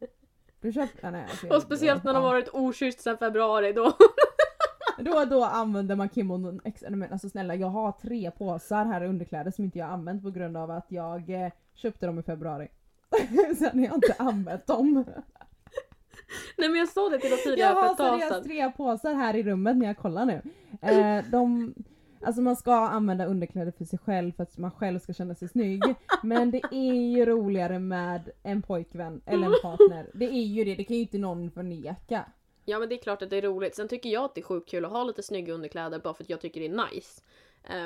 [0.62, 3.93] Du köper, nej, alltså, Och speciellt när de varit okysst sedan februari då.
[4.97, 6.89] Då, då använder man kimonon extra.
[6.89, 10.23] Men alltså snälla jag har tre påsar här i underkläder som inte jag har använt
[10.23, 12.67] på grund av att jag eh, köpte dem i februari.
[13.58, 15.06] Sen har jag inte använt dem.
[16.58, 18.43] Nej men jag sa det till Ottilia Jag för har ett tag seriöst sedan.
[18.43, 20.41] tre påsar här i rummet när jag kollar nu.
[20.82, 21.73] Eh, de,
[22.21, 25.49] alltså man ska använda underkläder för sig själv för att man själv ska känna sig
[25.49, 25.84] snygg.
[26.23, 30.08] Men det är ju roligare med en pojkvän eller en partner.
[30.13, 32.25] Det är ju det, det kan ju inte någon förneka.
[32.65, 33.76] Ja men det är klart att det är roligt.
[33.76, 36.23] Sen tycker jag att det är sjukt kul att ha lite snygga underkläder bara för
[36.23, 37.21] att jag tycker det är nice.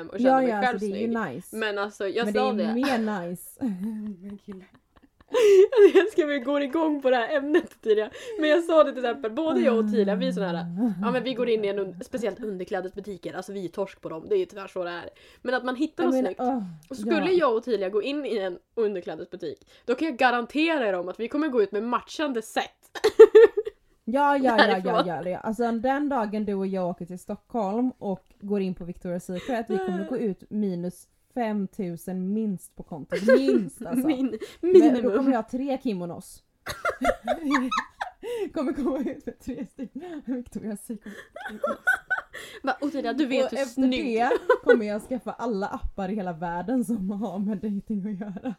[0.00, 1.02] Um, och känna Ja mig ja, själv alltså det är snygg.
[1.30, 1.56] ju nice.
[1.56, 2.74] Men alltså jag Men det sa är det.
[2.74, 3.60] mer nice.
[5.92, 8.10] Jag älskar vi går igång på det här ämnet tidigare.
[8.40, 10.66] Men jag sa det till exempel, både jag och Tila, vi är såna här,
[11.02, 14.08] ja men vi går in i en, un- speciellt underklädesbutiker, alltså vi är torsk på
[14.08, 15.10] dem, det är ju tyvärr så det är.
[15.42, 16.40] Men att man hittar något menar, snyggt.
[16.40, 17.38] åh, Och skulle ja.
[17.38, 21.20] jag och Tilia gå in i en underklädesbutik, då kan jag garantera er om att
[21.20, 22.64] vi kommer gå ut med matchande set.
[24.10, 25.38] Ja, ja, ja, ja, ja, ja.
[25.38, 29.70] Alltså den dagen du och jag åker till Stockholm och går in på Victoria's Secret,
[29.70, 33.22] vi kommer gå ut minus 5000 minst på kontot.
[33.26, 34.06] Minst alltså.
[34.06, 35.16] Min, Men då minimum.
[35.16, 36.42] kommer jag ha tre kimonos.
[38.54, 41.14] kommer komma ut med tre stycken Victoria's Secret.
[42.80, 44.30] Och Tilia, du vet och hur efter snygg det
[44.64, 48.54] kommer jag skaffa alla appar i hela världen som har med dating att göra.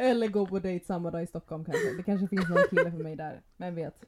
[0.00, 1.96] Eller gå på dejt samma dag i Stockholm kanske.
[1.96, 3.40] Det kanske finns någon kille för mig där.
[3.56, 4.04] Vem vet?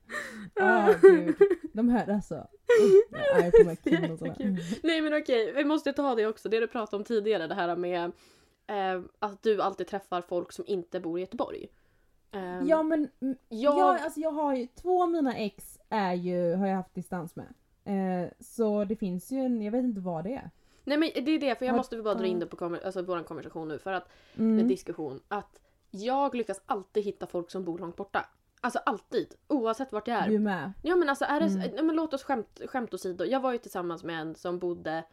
[0.61, 1.35] Ah gud.
[1.73, 2.35] De här alltså.
[2.35, 4.29] Uh, jag är på mig kimonosarna.
[4.39, 4.81] jättekul.
[4.83, 7.77] Nej men okej, vi måste ta det också, det du pratade om tidigare, det här
[7.77, 8.05] med
[8.67, 11.69] eh, att du alltid träffar folk som inte bor i Göteborg.
[12.33, 13.09] Ehm, Ja men
[13.49, 16.95] jag, jag, alltså jag har ju, två av mina ex är ju, har jag haft
[16.95, 17.55] distans med.
[17.85, 20.51] Eh, så det finns ju en, jag vet inte vad det är.
[20.85, 23.23] Nej men det är det, för jag måste bara dra in det på alltså, vår
[23.23, 24.69] konversation nu för att, Mm.
[24.69, 25.61] diskussion, att
[25.95, 28.27] jag lyckas alltid hitta folk som bor långt borta.
[28.61, 30.29] Alltså alltid, oavsett vart jag är.
[30.29, 30.73] Du med.
[30.83, 31.71] Ja men alltså är det, Mm.
[31.75, 33.25] nej, men låt oss skämt, skämt åsido.
[33.25, 35.05] Jag var ju tillsammans med en som bodde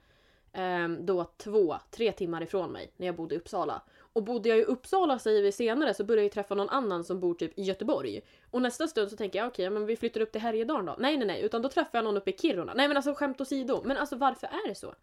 [0.54, 3.82] ehm, då två, tre timmar ifrån mig när jag bodde i Uppsala.
[4.14, 7.04] Och bodde jag i Uppsala säger vi senare så började jag ju träffa någon annan
[7.04, 8.22] som bor typ i Göteborg.
[8.52, 10.96] Och nästa stund så tänker jag okej men vi flyttar upp till Härjedalen då.
[11.00, 12.74] Nej nej nej utan då träffar jag någon uppe i Kiruna.
[12.76, 13.82] Nej men alltså skämt åsido.
[13.86, 14.94] Men alltså varför är det så?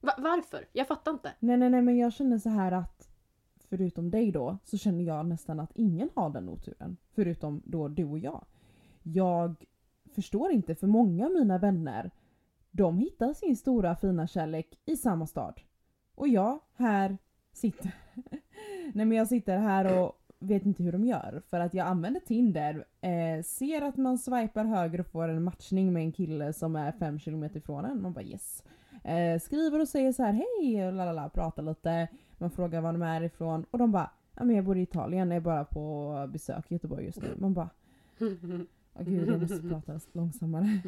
[0.00, 0.66] Va- varför?
[0.72, 1.32] Jag fattar inte.
[1.38, 3.08] Nej nej nej men jag känner så här att
[3.70, 6.96] förutom dig då så känner jag nästan att ingen har den oturen.
[7.14, 8.44] Förutom då du och jag.
[9.02, 9.64] Jag
[10.14, 12.10] förstår inte för många av mina vänner
[12.70, 15.60] de hittar sin stora fina kärlek i samma stad.
[16.14, 17.18] Och jag här
[17.52, 17.92] sitter
[18.94, 22.20] Nej men jag sitter här och vet inte hur de gör för att jag använder
[22.20, 26.76] Tinder, eh, ser att man swipar höger och får en matchning med en kille som
[26.76, 28.02] är 5km ifrån en.
[28.02, 28.62] Man bara yes.
[29.04, 32.08] Eh, skriver och säger så här hej och lalala, pratar lite.
[32.38, 35.30] Man frågar var de är ifrån och de bara ja men jag bor i Italien,
[35.30, 37.34] jag är bara på besök i Göteborg just nu.
[37.38, 37.70] Man bara
[38.94, 40.80] åh gud jag måste prata långsammare.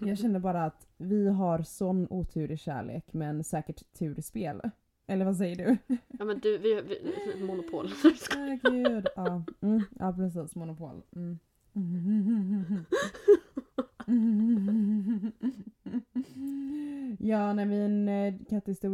[0.08, 4.60] Jag känner bara att vi har sån otur i kärlek men säkert tur i spel.
[5.06, 5.76] Eller vad säger du?
[6.18, 7.88] Ja men du, vi, vi monopol.
[8.34, 9.06] Ja gud.
[9.16, 11.02] Ja, mm, ja precis, monopol.
[11.16, 11.38] Mm.
[17.18, 18.34] Ja, nej men eh,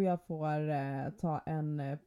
[0.03, 1.99] jag får eh, ta en eh,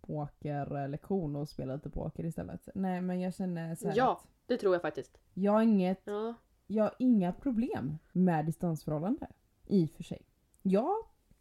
[0.00, 2.68] pokerlektion och spela lite poker istället.
[2.74, 4.12] Nej men jag känner så här Ja.
[4.12, 5.18] att Det tror jag faktiskt.
[5.34, 6.34] jag har inget Ja.
[6.66, 9.26] jag har inga problem med distansförhållande.
[9.66, 10.22] I och för sig.
[10.62, 10.94] Jag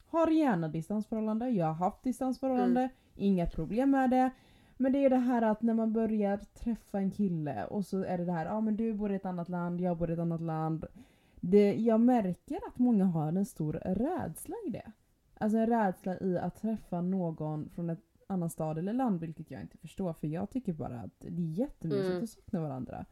[0.06, 4.30] har gärna distansförhållande, jag har haft distansförhållande, inga problem med det.
[4.78, 8.18] Men det är det här att när man börjar träffa en kille och så är
[8.18, 10.14] det det här, ja ah, men du bor i ett annat land, jag bor i
[10.14, 10.86] ett annat land.
[11.42, 14.92] Det, jag märker att många har en stor rädsla i det.
[15.34, 19.62] Alltså en rädsla i att träffa någon från ett annan stad eller land, vilket jag
[19.62, 22.24] inte förstår för jag tycker bara att det är jättemysigt Mm.
[22.24, 23.06] att sakna varandra.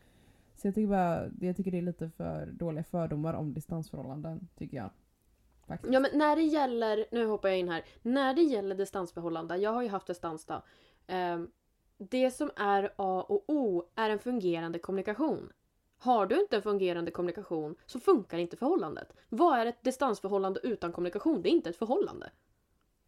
[0.55, 4.77] Så jag tycker bara, jag tycker det är lite för dåliga fördomar om distansförhållanden, tycker
[4.77, 4.89] jag.
[5.67, 5.93] Faktiskt.
[5.93, 7.83] Ja men när det gäller, nu hoppar jag in här.
[8.01, 10.63] När det gäller distansförhållanden, jag har ju haft distans då.
[11.07, 11.47] Ehm,
[11.97, 15.49] det som är A och O är en fungerande kommunikation.
[15.99, 19.13] Har du inte en fungerande kommunikation så funkar inte förhållandet.
[19.29, 21.41] Vad är ett distansförhållande utan kommunikation?
[21.41, 22.29] Det är inte ett förhållande.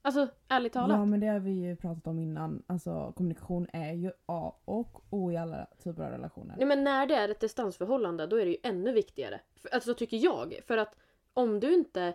[0.02, 0.98] Alltså, ärligt talat.
[0.98, 2.64] Ja men det har vi ju pratat om innan.
[2.68, 6.56] Alltså kommunikation är ju A och O i alla typer av relationer.
[6.58, 9.42] Nej men när det är ett distansförhållande då är det ju ännu viktigare.
[9.72, 10.60] Alltså tycker jag.
[10.68, 10.96] För att
[11.34, 12.14] om du inte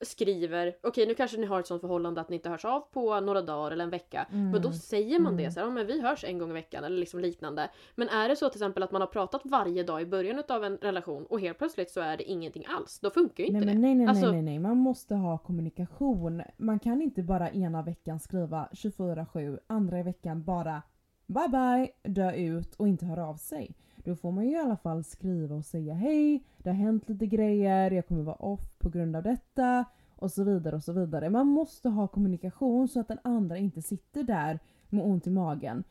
[0.00, 3.20] skriver, okej nu kanske ni har ett sånt förhållande att ni inte hörs av på
[3.20, 4.26] några dagar eller en vecka.
[4.32, 4.50] Mm.
[4.50, 5.52] Men då säger man det Mm.
[5.52, 7.70] så här, ja, men vi hörs en gång i veckan eller liksom liknande.
[7.94, 10.64] Men är det så till exempel att man har pratat varje dag i början av
[10.64, 13.00] en relation och helt plötsligt så är det ingenting alls.
[13.00, 13.80] Då funkar ju inte Nej, det.
[13.80, 16.42] nej, nej, Alltså- nej, nej, nej, man måste ha kommunikation.
[16.56, 20.82] Man kan inte bara ena veckan skriva 24-7, andra veckan bara
[21.26, 23.74] bye bye, dö ut och inte höra av sig.
[24.04, 27.26] Då får man ju i alla fall skriva och säga hej, det har hänt lite
[27.26, 29.84] grejer, jag kommer vara off på grund av detta
[30.16, 31.30] och så vidare och så vidare.
[31.30, 35.84] Man måste ha kommunikation så att den andra inte sitter där med ont i magen.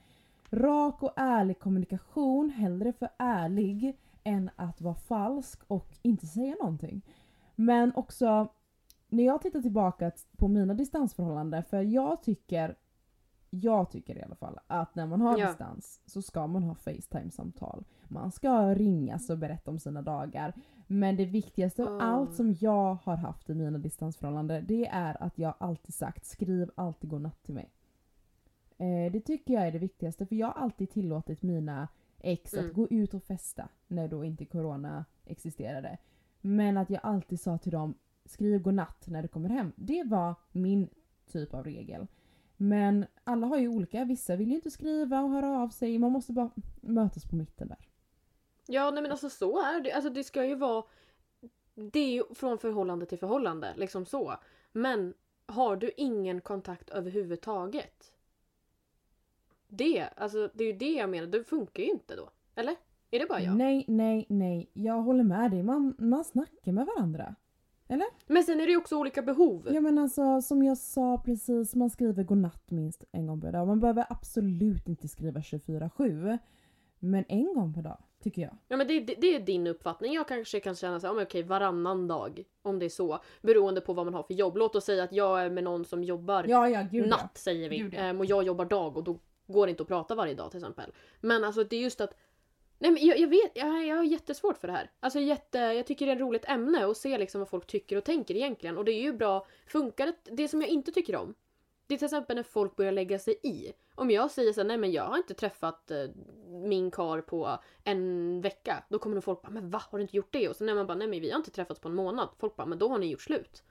[0.49, 7.01] Rak och ärlig kommunikation, hellre för ärlig än att vara falsk och inte säga någonting.
[7.55, 8.47] Men också
[9.09, 12.75] när jag tittar tillbaka på mina distansförhållanden, för jag tycker
[13.61, 15.47] jag tycker i alla fall att när man har Ja.
[15.47, 17.83] distans så ska man ha Facetime-samtal.
[18.07, 20.53] Man ska ringas och berätta om sina dagar.
[20.87, 22.01] Men det viktigaste av Ah.
[22.01, 26.71] allt som jag har haft i mina distansförhållanden det är att jag alltid sagt skriv
[26.75, 27.69] alltid godnatt till mig.
[28.77, 31.87] Eh, det tycker jag är det viktigaste för jag har alltid tillåtit mina
[32.19, 32.65] ex Mm.
[32.65, 35.97] att gå ut och festa när då inte corona existerade.
[36.41, 37.93] Men att jag alltid sa till dem
[38.25, 39.71] skriv godnatt när du kommer hem.
[39.75, 40.89] Det var min
[41.31, 42.07] typ av regel.
[42.57, 45.99] Men alla har ju olika, vissa vill ju inte skriva och höra av sig.
[45.99, 46.49] Man måste bara
[46.81, 47.89] mötas på mitten där.
[48.65, 49.91] Ja nej men alltså så är det.
[49.91, 50.83] Alltså det ska ju vara...
[51.75, 54.33] Det är ju från förhållande till förhållande, liksom så.
[54.71, 55.13] Men
[55.45, 58.11] har du ingen kontakt överhuvudtaget?
[59.67, 62.29] Det, alltså det är ju det jag menar, det funkar ju inte då.
[62.55, 62.75] Eller?
[63.11, 63.55] Är det bara jag?
[63.55, 64.69] Nej, nej, nej.
[64.73, 65.63] Jag håller med dig.
[65.63, 67.35] Man, man snackar med varandra.
[68.27, 69.67] Men sen är det ju också olika behov.
[69.73, 73.67] Ja men alltså som jag sa precis, man skriver godnatt minst en gång per dag.
[73.67, 76.37] Man behöver absolut inte skriva 24-7.
[76.99, 78.57] Men en gång per dag, tycker jag.
[78.67, 80.13] Ja men det, det, det är din uppfattning.
[80.13, 82.43] Jag kanske kan känna så här, ja, men okej varannan dag.
[82.61, 83.19] Om det är så.
[83.41, 84.57] Beroende på vad man har för jobb.
[84.57, 87.09] Låt oss säga att jag är med någon som jobbar Ja, ja, gud ja.
[87.09, 87.77] natt säger vi.
[87.77, 87.93] Gud.
[87.97, 90.59] Ehm, och jag jobbar dag och då går det inte att prata varje dag till
[90.59, 90.91] exempel.
[91.21, 92.13] Men alltså det är just att
[92.77, 94.91] Nej men jag, jag vet, jag, jag har jättesvårt för det här.
[94.99, 97.97] Alltså jätte, jag tycker det är ett roligt ämne att se liksom vad folk tycker
[97.97, 98.77] och tänker egentligen.
[98.77, 100.35] Och det är ju bra, funkar det?
[100.35, 101.35] Det som jag inte tycker om.
[101.87, 103.73] Det är till exempel när folk börjar lägga sig i.
[103.95, 106.09] Om jag säger såhär, nej men jag har inte träffat eh,
[106.47, 108.83] min kar på en vecka.
[108.89, 109.81] Då kommer nog folk bara, men va?
[109.89, 110.49] Har du inte gjort det?
[110.49, 112.29] Och så när man bara, nej men vi har inte träffats på en månad.
[112.39, 113.63] Folk bara, men då har ni gjort slut.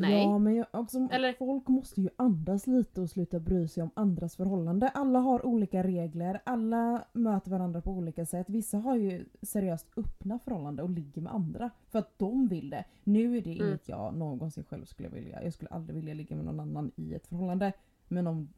[0.00, 0.22] Nej.
[0.24, 3.90] Ja, men jag, också, Eller- folk måste ju andas lite och sluta bry sig om
[3.94, 4.88] andras förhållande.
[4.88, 8.50] Alla har olika regler, alla möter varandra på olika sätt.
[8.50, 12.84] Vissa har ju seriöst öppna förhållanden och ligger med andra för att de vill det.
[13.04, 13.68] Nu är det Mm.
[13.68, 15.42] inget jag någonsin själv skulle vilja.
[15.42, 17.72] Jag skulle aldrig vilja ligga med någon annan i ett förhållande.
[18.08, 18.48] Men om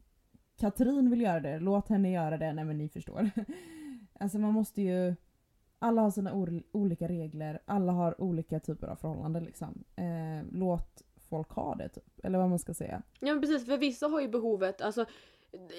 [0.57, 2.53] Katrin vill göra det, låt henne göra det.
[2.53, 3.29] Nej men ni förstår.
[4.21, 5.15] Alltså man måste ju...
[5.81, 9.83] Alla har sina ol- olika regler, alla har olika typer av förhållanden liksom.
[9.95, 12.19] Eh, låt folk ha det typ.
[12.23, 13.01] Eller vad man ska säga.
[13.19, 15.05] Ja men precis, för vissa har ju behovet, alltså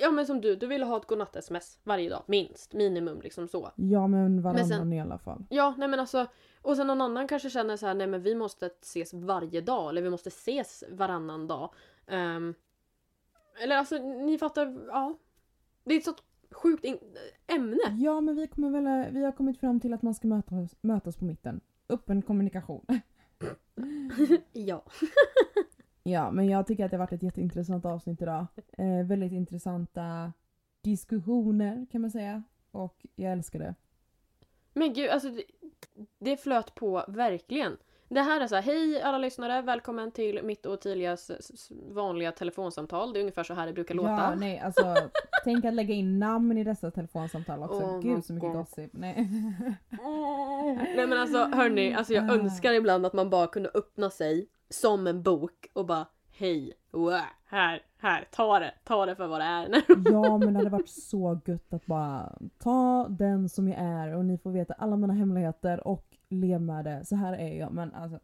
[0.00, 3.70] Ja men som du, du vill ha ett godnatt-sms varje dag, minst, minimum liksom så.
[3.76, 5.44] Ja men varannan sen- i alla fall.
[5.50, 6.26] Ja, nej men alltså,
[6.62, 9.90] och sen någon annan kanske känner så här, nej men vi måste ses varje dag,
[9.90, 11.74] eller vi måste ses varannan dag.
[12.06, 12.54] Ehm,
[13.62, 15.18] eller alltså, ni fattar, ja.
[15.84, 16.84] Det är ett sånt sjukt
[17.46, 17.78] ämne.
[17.98, 21.16] Ja men vi, kommer väl, vi har kommit fram till att man ska mötas, mötas
[21.16, 21.60] på mitten.
[21.88, 22.84] Öppen kommunikation.
[24.52, 24.84] ja.
[26.02, 28.46] Ja men jag tycker att det har varit ett jätteintressant avsnitt idag.
[28.78, 30.32] Eh, väldigt intressanta
[30.82, 32.42] diskussioner kan man säga.
[32.70, 33.74] Och jag älskar det.
[34.72, 35.42] Men gud, alltså det,
[36.18, 37.76] det flöt på verkligen.
[38.12, 41.68] Det här är så här, hej alla lyssnare, välkommen till mitt och Tilias s- s-
[41.92, 43.12] vanliga telefonsamtal.
[43.12, 44.10] Det är ungefär så här det brukar låta.
[44.10, 44.94] Ja nej alltså
[45.44, 47.82] tänk att lägga in namn i dessa telefonsamtal också.
[47.82, 48.56] Oh Gud så mycket God.
[48.58, 48.90] gossip.
[48.92, 49.28] Nej.
[50.96, 52.34] Nej men alltså hörni, alltså jag Ah.
[52.34, 56.06] önskar ibland att man bara kunde öppna sig som en bok och bara
[56.38, 57.12] hej, wow,
[57.46, 59.68] här, här, ta det, ta det för vad det är.
[60.12, 64.24] Ja men det hade varit så gött att bara ta den som jag är och
[64.24, 67.04] ni får veta alla mina hemligheter och lev med det.
[67.04, 67.72] Så här är jag.
[67.72, 68.20] Men alltså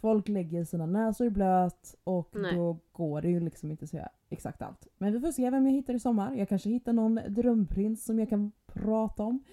[0.00, 2.54] folk lägger sina näsor i blöt och Nej.
[2.54, 4.86] då går det ju liksom inte att säga exakt allt.
[4.98, 6.34] Men vi får se vem jag hittar i sommar.
[6.34, 9.44] Jag kanske hittar någon drömprins som jag kan prata om.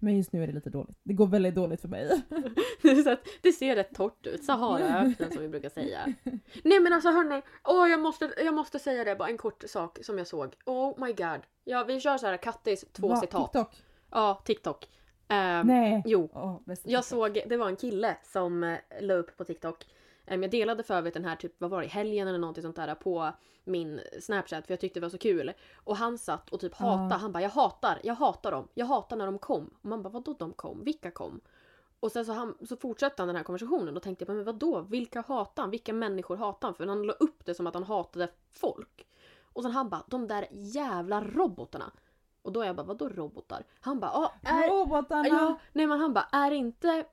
[0.00, 0.98] Men just nu är det lite dåligt.
[1.02, 2.22] Det går väldigt dåligt för mig.
[3.04, 6.14] Så att det ser rätt torrt ut, Saharaöknen som vi brukar säga.
[6.64, 9.98] Nej men alltså hörni, åh, jag, måste, jag måste säga det, bara en kort sak
[10.02, 10.54] som jag såg.
[10.66, 11.40] Oh my god.
[11.64, 13.52] Ja vi kör så här Kattis två Va, citat.
[13.52, 13.82] TikTok?
[14.10, 14.88] Ja, TikTok.
[15.30, 16.02] Ehm, Nej.
[16.06, 16.30] Jo,
[16.64, 19.86] bästa Jag såg, det var en kille som eh, la upp på TikTok.
[20.26, 22.76] Em, jag delade för övrigt den här typ, vad var det, helgen eller någonting sånt
[22.76, 23.32] där på
[23.64, 25.52] min Snapchat för jag tyckte det var så kul.
[25.76, 29.16] Och han satt och typ hatade, han bara jag hatar, jag hatar dem, jag hatar
[29.16, 29.70] när de kom.
[29.82, 31.40] Och man bara vadå de kom, vilka kom?
[32.00, 33.94] Och sen så, han, så fortsatte han den här konversationen.
[33.94, 34.80] Då tänkte jag, men vadå?
[34.80, 35.70] Vilka hatar han?
[35.70, 36.74] Vilka människor hatar han?
[36.74, 39.06] För han la upp det som att han hatade folk.
[39.52, 41.90] Och sen han bara, de där jävla robotarna.
[42.42, 43.64] Och då är jag bara, vadå robotar?
[43.80, 45.28] Han bara, ah, är, Robotarna!
[45.28, 47.04] ja, nej men han bara, är inte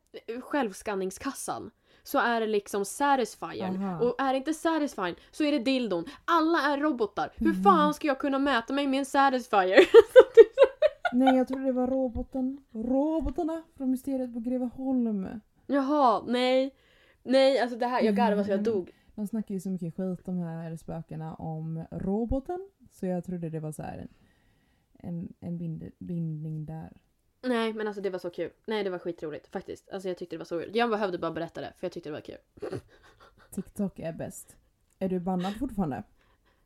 [0.42, 1.72] självskanningskassan
[2.04, 3.84] så är det liksom satisfyern.
[3.84, 4.06] Aha.
[4.06, 6.06] Och är det inte satisfyern så är det dildon.
[6.26, 7.32] Alla är robotar.
[7.36, 9.80] Hur fan ska jag kunna mäta mig med en satisfyer?
[11.14, 12.64] Nej jag trodde det var roboten.
[12.72, 15.28] Robotarna från Mysteriet på Greveholm.
[15.68, 16.76] Jaha, nej.
[17.24, 18.92] Nej, alltså det här, jag garvade så jag dog.
[19.16, 22.70] De snackar ju så mycket skit de här spökena om roboten.
[22.92, 24.08] Så jag trodde det var så här
[25.00, 26.98] en, en, bind, bindning där.
[27.42, 28.52] Nej, men alltså det var så kul.
[28.66, 29.90] Nej, det var skitroligt faktiskt.
[29.90, 30.76] Alltså jag tyckte det var så roligt.
[30.76, 32.38] Jag behövde bara berätta det för jag tyckte det var kul.
[33.52, 34.58] TikTok är bäst.
[35.00, 36.04] Är du bannad fortfarande?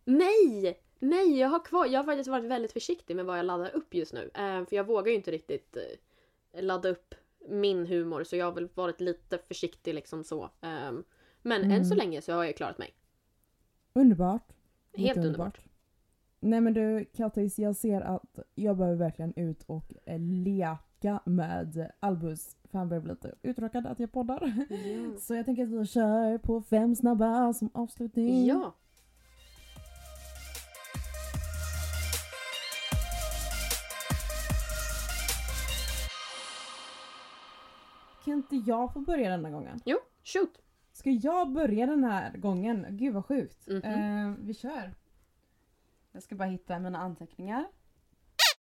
[0.05, 0.81] Nej!
[0.99, 1.85] Nej, jag har kvar.
[1.85, 4.29] Jag har faktiskt varit väldigt försiktig med vad jag laddar upp just nu.
[4.33, 7.15] Eh, för jag vågar ju inte riktigt eh, ladda upp
[7.49, 10.43] min humor så jag har väl varit lite försiktig liksom så.
[10.43, 10.91] Eh,
[11.41, 11.85] men än Mm.
[11.85, 12.93] så länge så har jag klarat mig.
[13.93, 14.47] Underbart.
[14.93, 15.59] Helt Lite underbart.
[16.43, 21.91] Nej men du Kattis, jag ser att jag behöver verkligen ut och eh, leka med
[21.99, 22.55] Albus.
[22.71, 24.65] För han börjar bli lite uttråkad att jag poddar.
[24.69, 25.19] Ja.
[25.19, 28.45] Så jag tänker att vi kör på fem snabba som avslutning.
[28.45, 28.75] ja.
[38.25, 39.79] Kan inte jag få börja denna gången?
[39.85, 40.61] Jo, shoot.
[40.93, 42.85] Ska jag börja den här gången?
[42.89, 43.67] Gud vad sjukt.
[43.67, 43.83] Mhm.
[43.83, 44.93] Eh, vi kör.
[46.11, 47.65] Jag ska bara hitta mina anteckningar.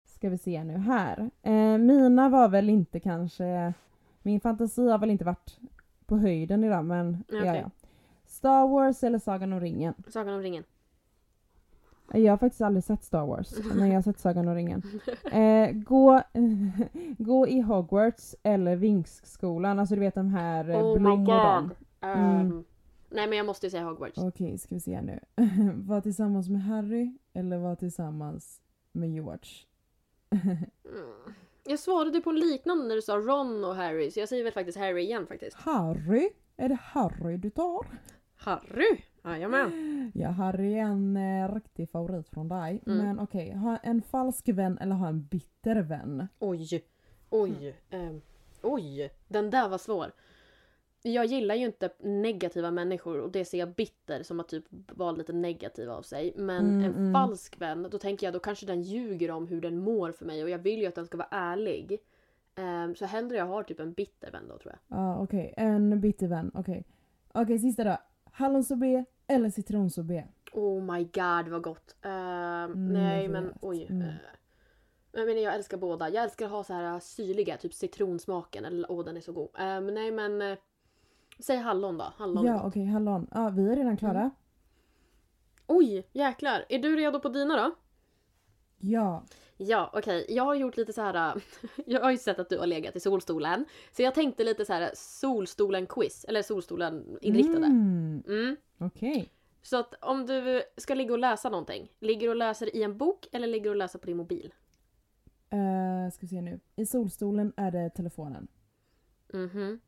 [0.05, 1.31] Ska vi se nu här.
[1.43, 3.75] Eh, mina var väl inte kanske...
[4.23, 5.59] Min fantasi har väl inte varit
[6.07, 7.47] på höjden idag men Okej.
[7.47, 7.71] ja, ja.
[8.27, 9.95] Star Wars eller Sagan om ringen?
[10.09, 10.65] Sagan om ringen.
[12.13, 14.83] Jag har faktiskt aldrig sett Star Wars, men jag har sett Sagan om ringen.
[15.33, 16.23] Eh, gå,
[17.19, 21.27] gå i Hogwarts eller Vinkskolan, alltså du vet de här eh, Oh my Blom och
[21.27, 21.69] dem.
[21.69, 21.77] god.
[22.11, 22.65] Mm.
[23.11, 24.19] Nej men jag måste ju säga Hogwarts.
[24.19, 25.21] Okej, ska vi se nu.
[25.75, 28.61] var tillsammans med Harry eller var tillsammans
[28.93, 29.51] med George?
[30.31, 30.65] Mm.
[31.65, 34.53] Jag svarade på en liknande när du sa Ron och Harry så jag säger väl
[34.53, 35.57] faktiskt Harry igen faktiskt.
[35.57, 36.31] Harry?
[36.57, 37.87] Är det Harry du tar?
[38.37, 39.01] Harry?
[39.25, 39.95] Jajamän.
[40.15, 42.83] Ja, Harry är en eh, riktig favorit från dig.
[42.87, 42.99] Mm.
[42.99, 46.29] Men okej, ha en falsk vän eller ha en bitter vän?
[46.39, 46.85] Oj.
[47.31, 47.77] Oj.
[47.91, 48.21] ehm,
[48.63, 49.11] oj.
[49.29, 50.13] Den där var svår.
[51.13, 55.13] Jag gillar ju inte negativa människor och det ser jag bitter som att typ vara
[55.13, 56.33] lite negativ av sig.
[56.37, 57.13] Men Mm, en mm.
[57.13, 60.43] falsk vän, då tänker jag då kanske den ljuger om hur den mår för mig
[60.45, 61.99] och jag vill ju att den ska vara ärlig.
[62.55, 64.99] Ehm, så hellre jag har typ en bitter vän då tror jag.
[64.99, 65.55] Ja, okej.
[65.57, 66.51] En bitter vän.
[66.55, 66.85] Okej.
[67.33, 67.97] Okej, sista då.
[68.33, 70.25] Hallonsorbet eller citronsorbet?
[70.53, 71.97] Oh my god vad gott.
[72.03, 72.13] Ehm,
[72.73, 73.87] Mm, nej men oj.
[73.91, 74.03] Mm.
[74.03, 74.15] eh,
[75.13, 76.09] jag menar jag älskar båda.
[76.09, 78.65] Jag älskar att ha så här uh, syrliga, typ citronsmaken.
[78.65, 79.49] Eller åh den är så god.
[79.59, 80.59] Ehm, nej men eh,
[81.39, 82.13] säg hallon då.
[82.17, 82.85] Hallon Ja, okej.
[82.87, 83.27] hallon.
[83.35, 84.21] Ja, vi är redan klara.
[84.21, 84.31] Mm.
[85.67, 86.65] Oj jäklar.
[86.69, 87.75] Är du redo på dina då?
[88.79, 89.25] Ja.
[89.57, 90.27] Ja okej.
[90.29, 91.37] Jag har gjort lite så här.
[91.37, 91.43] uh,
[91.87, 93.65] jag har ju sett att du har legat i solstolen.
[93.93, 96.25] Så jag tänkte lite så här solstolen quiz.
[96.29, 97.67] Eller solstolen inriktade.
[97.67, 98.57] Mm, Mm.
[98.79, 99.33] okej.
[99.63, 101.93] Så att om du ska ligga och läsa någonting.
[102.01, 104.55] Ligger du och läser i en bok eller ligger du och läser på din mobil?
[105.53, 106.61] Uh, ska vi se nu.
[106.77, 108.49] I solstolen är det telefonen.
[109.33, 109.81] Mhm.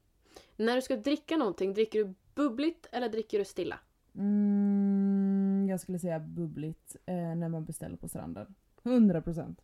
[0.56, 3.78] När du ska dricka någonting, dricker du bubbligt eller dricker du stilla?
[4.14, 8.54] Mm, jag skulle säga bubbligt eh, när man beställer på stranden.
[8.82, 9.56] 100%.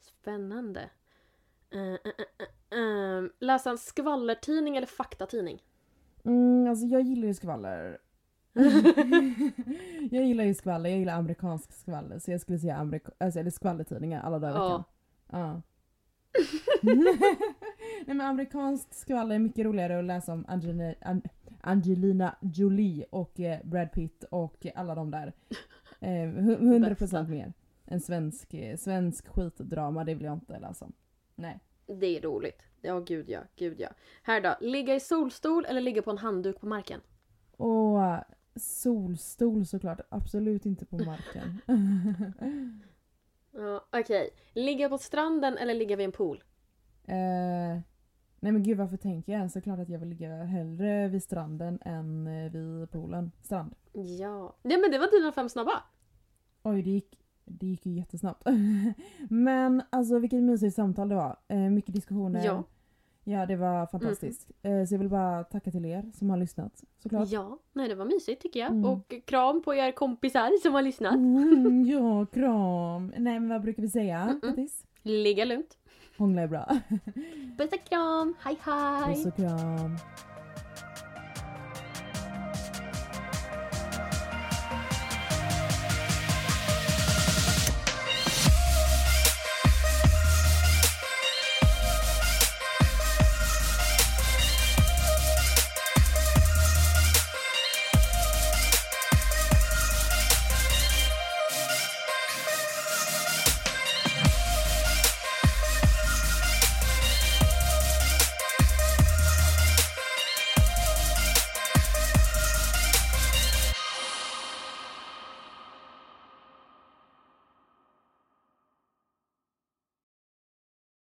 [0.00, 0.90] Spännande.
[1.74, 1.94] Uh, uh,
[2.72, 5.62] uh, uh, läsa en skvallertidning eller faktatidning?
[6.24, 7.98] Mm, alltså jag gillar ju skvaller.
[10.10, 12.18] jag gillar ju skvaller, jag gillar amerikansk skvaller.
[12.18, 14.84] Så jag skulle säga amerika- alltså, eller skvallertidningar alla dagar i veckan.
[15.30, 15.62] Ja.
[18.06, 21.22] Nej men amerikanskt skvaller är mycket roligare att läsa om Angelina, An-
[21.60, 25.32] Angelina Jolie och eh, Brad Pitt och alla de där.
[26.00, 27.22] Eh, hu- 100% Bästa.
[27.22, 27.52] mer.
[27.84, 30.92] En svensk, eh, svensk skitdrama, det vill jag inte läsa om.
[31.34, 31.58] Nej.
[31.86, 32.62] Det är roligt.
[32.80, 33.40] Ja, gud ja.
[33.56, 33.88] Gud ja.
[34.22, 34.54] Här då.
[34.60, 37.00] Ligga i solstol eller ligga på en handduk på marken?
[37.58, 38.18] Eh,
[38.56, 41.60] solstol såklart, absolut inte på marken.
[43.56, 44.30] Ja, Okej.
[44.52, 46.42] Ligga på stranden eller ligga vid en pool?
[47.06, 47.80] Eh,
[48.40, 49.50] nej men gud varför tänker jag?
[49.50, 53.32] Såklart att jag vill ligga hellre vid stranden än eh, vid poolen.
[53.42, 53.74] Strand.
[53.92, 54.56] Ja.
[54.62, 55.82] Nej men det var dina fem snabba.
[56.62, 58.46] Oj det gick, det gick ju jättesnabbt.
[59.28, 61.36] men alltså vilket mysigt samtal det var.
[61.48, 62.44] Eh, mycket diskussioner.
[62.44, 62.64] Ja.
[63.24, 64.50] Ja det var fantastiskt.
[64.62, 66.84] Eh, så jag vill bara tacka till er som har lyssnat.
[67.02, 67.28] Såklart.
[67.28, 67.58] Ja.
[67.72, 68.70] Nej det var mysigt tycker jag.
[68.70, 68.84] Mm.
[68.84, 71.14] Och kram på er kompisar som har lyssnat.
[71.14, 73.12] Mm, ja, kram.
[73.18, 74.40] Nej men vad brukar vi säga?
[74.42, 74.86] Kattis?
[75.02, 75.78] Ligga lugnt.
[76.18, 76.66] Hångla är bra.
[77.58, 79.14] Puss och kram, hej hej!
[79.14, 79.96] Puss och kram.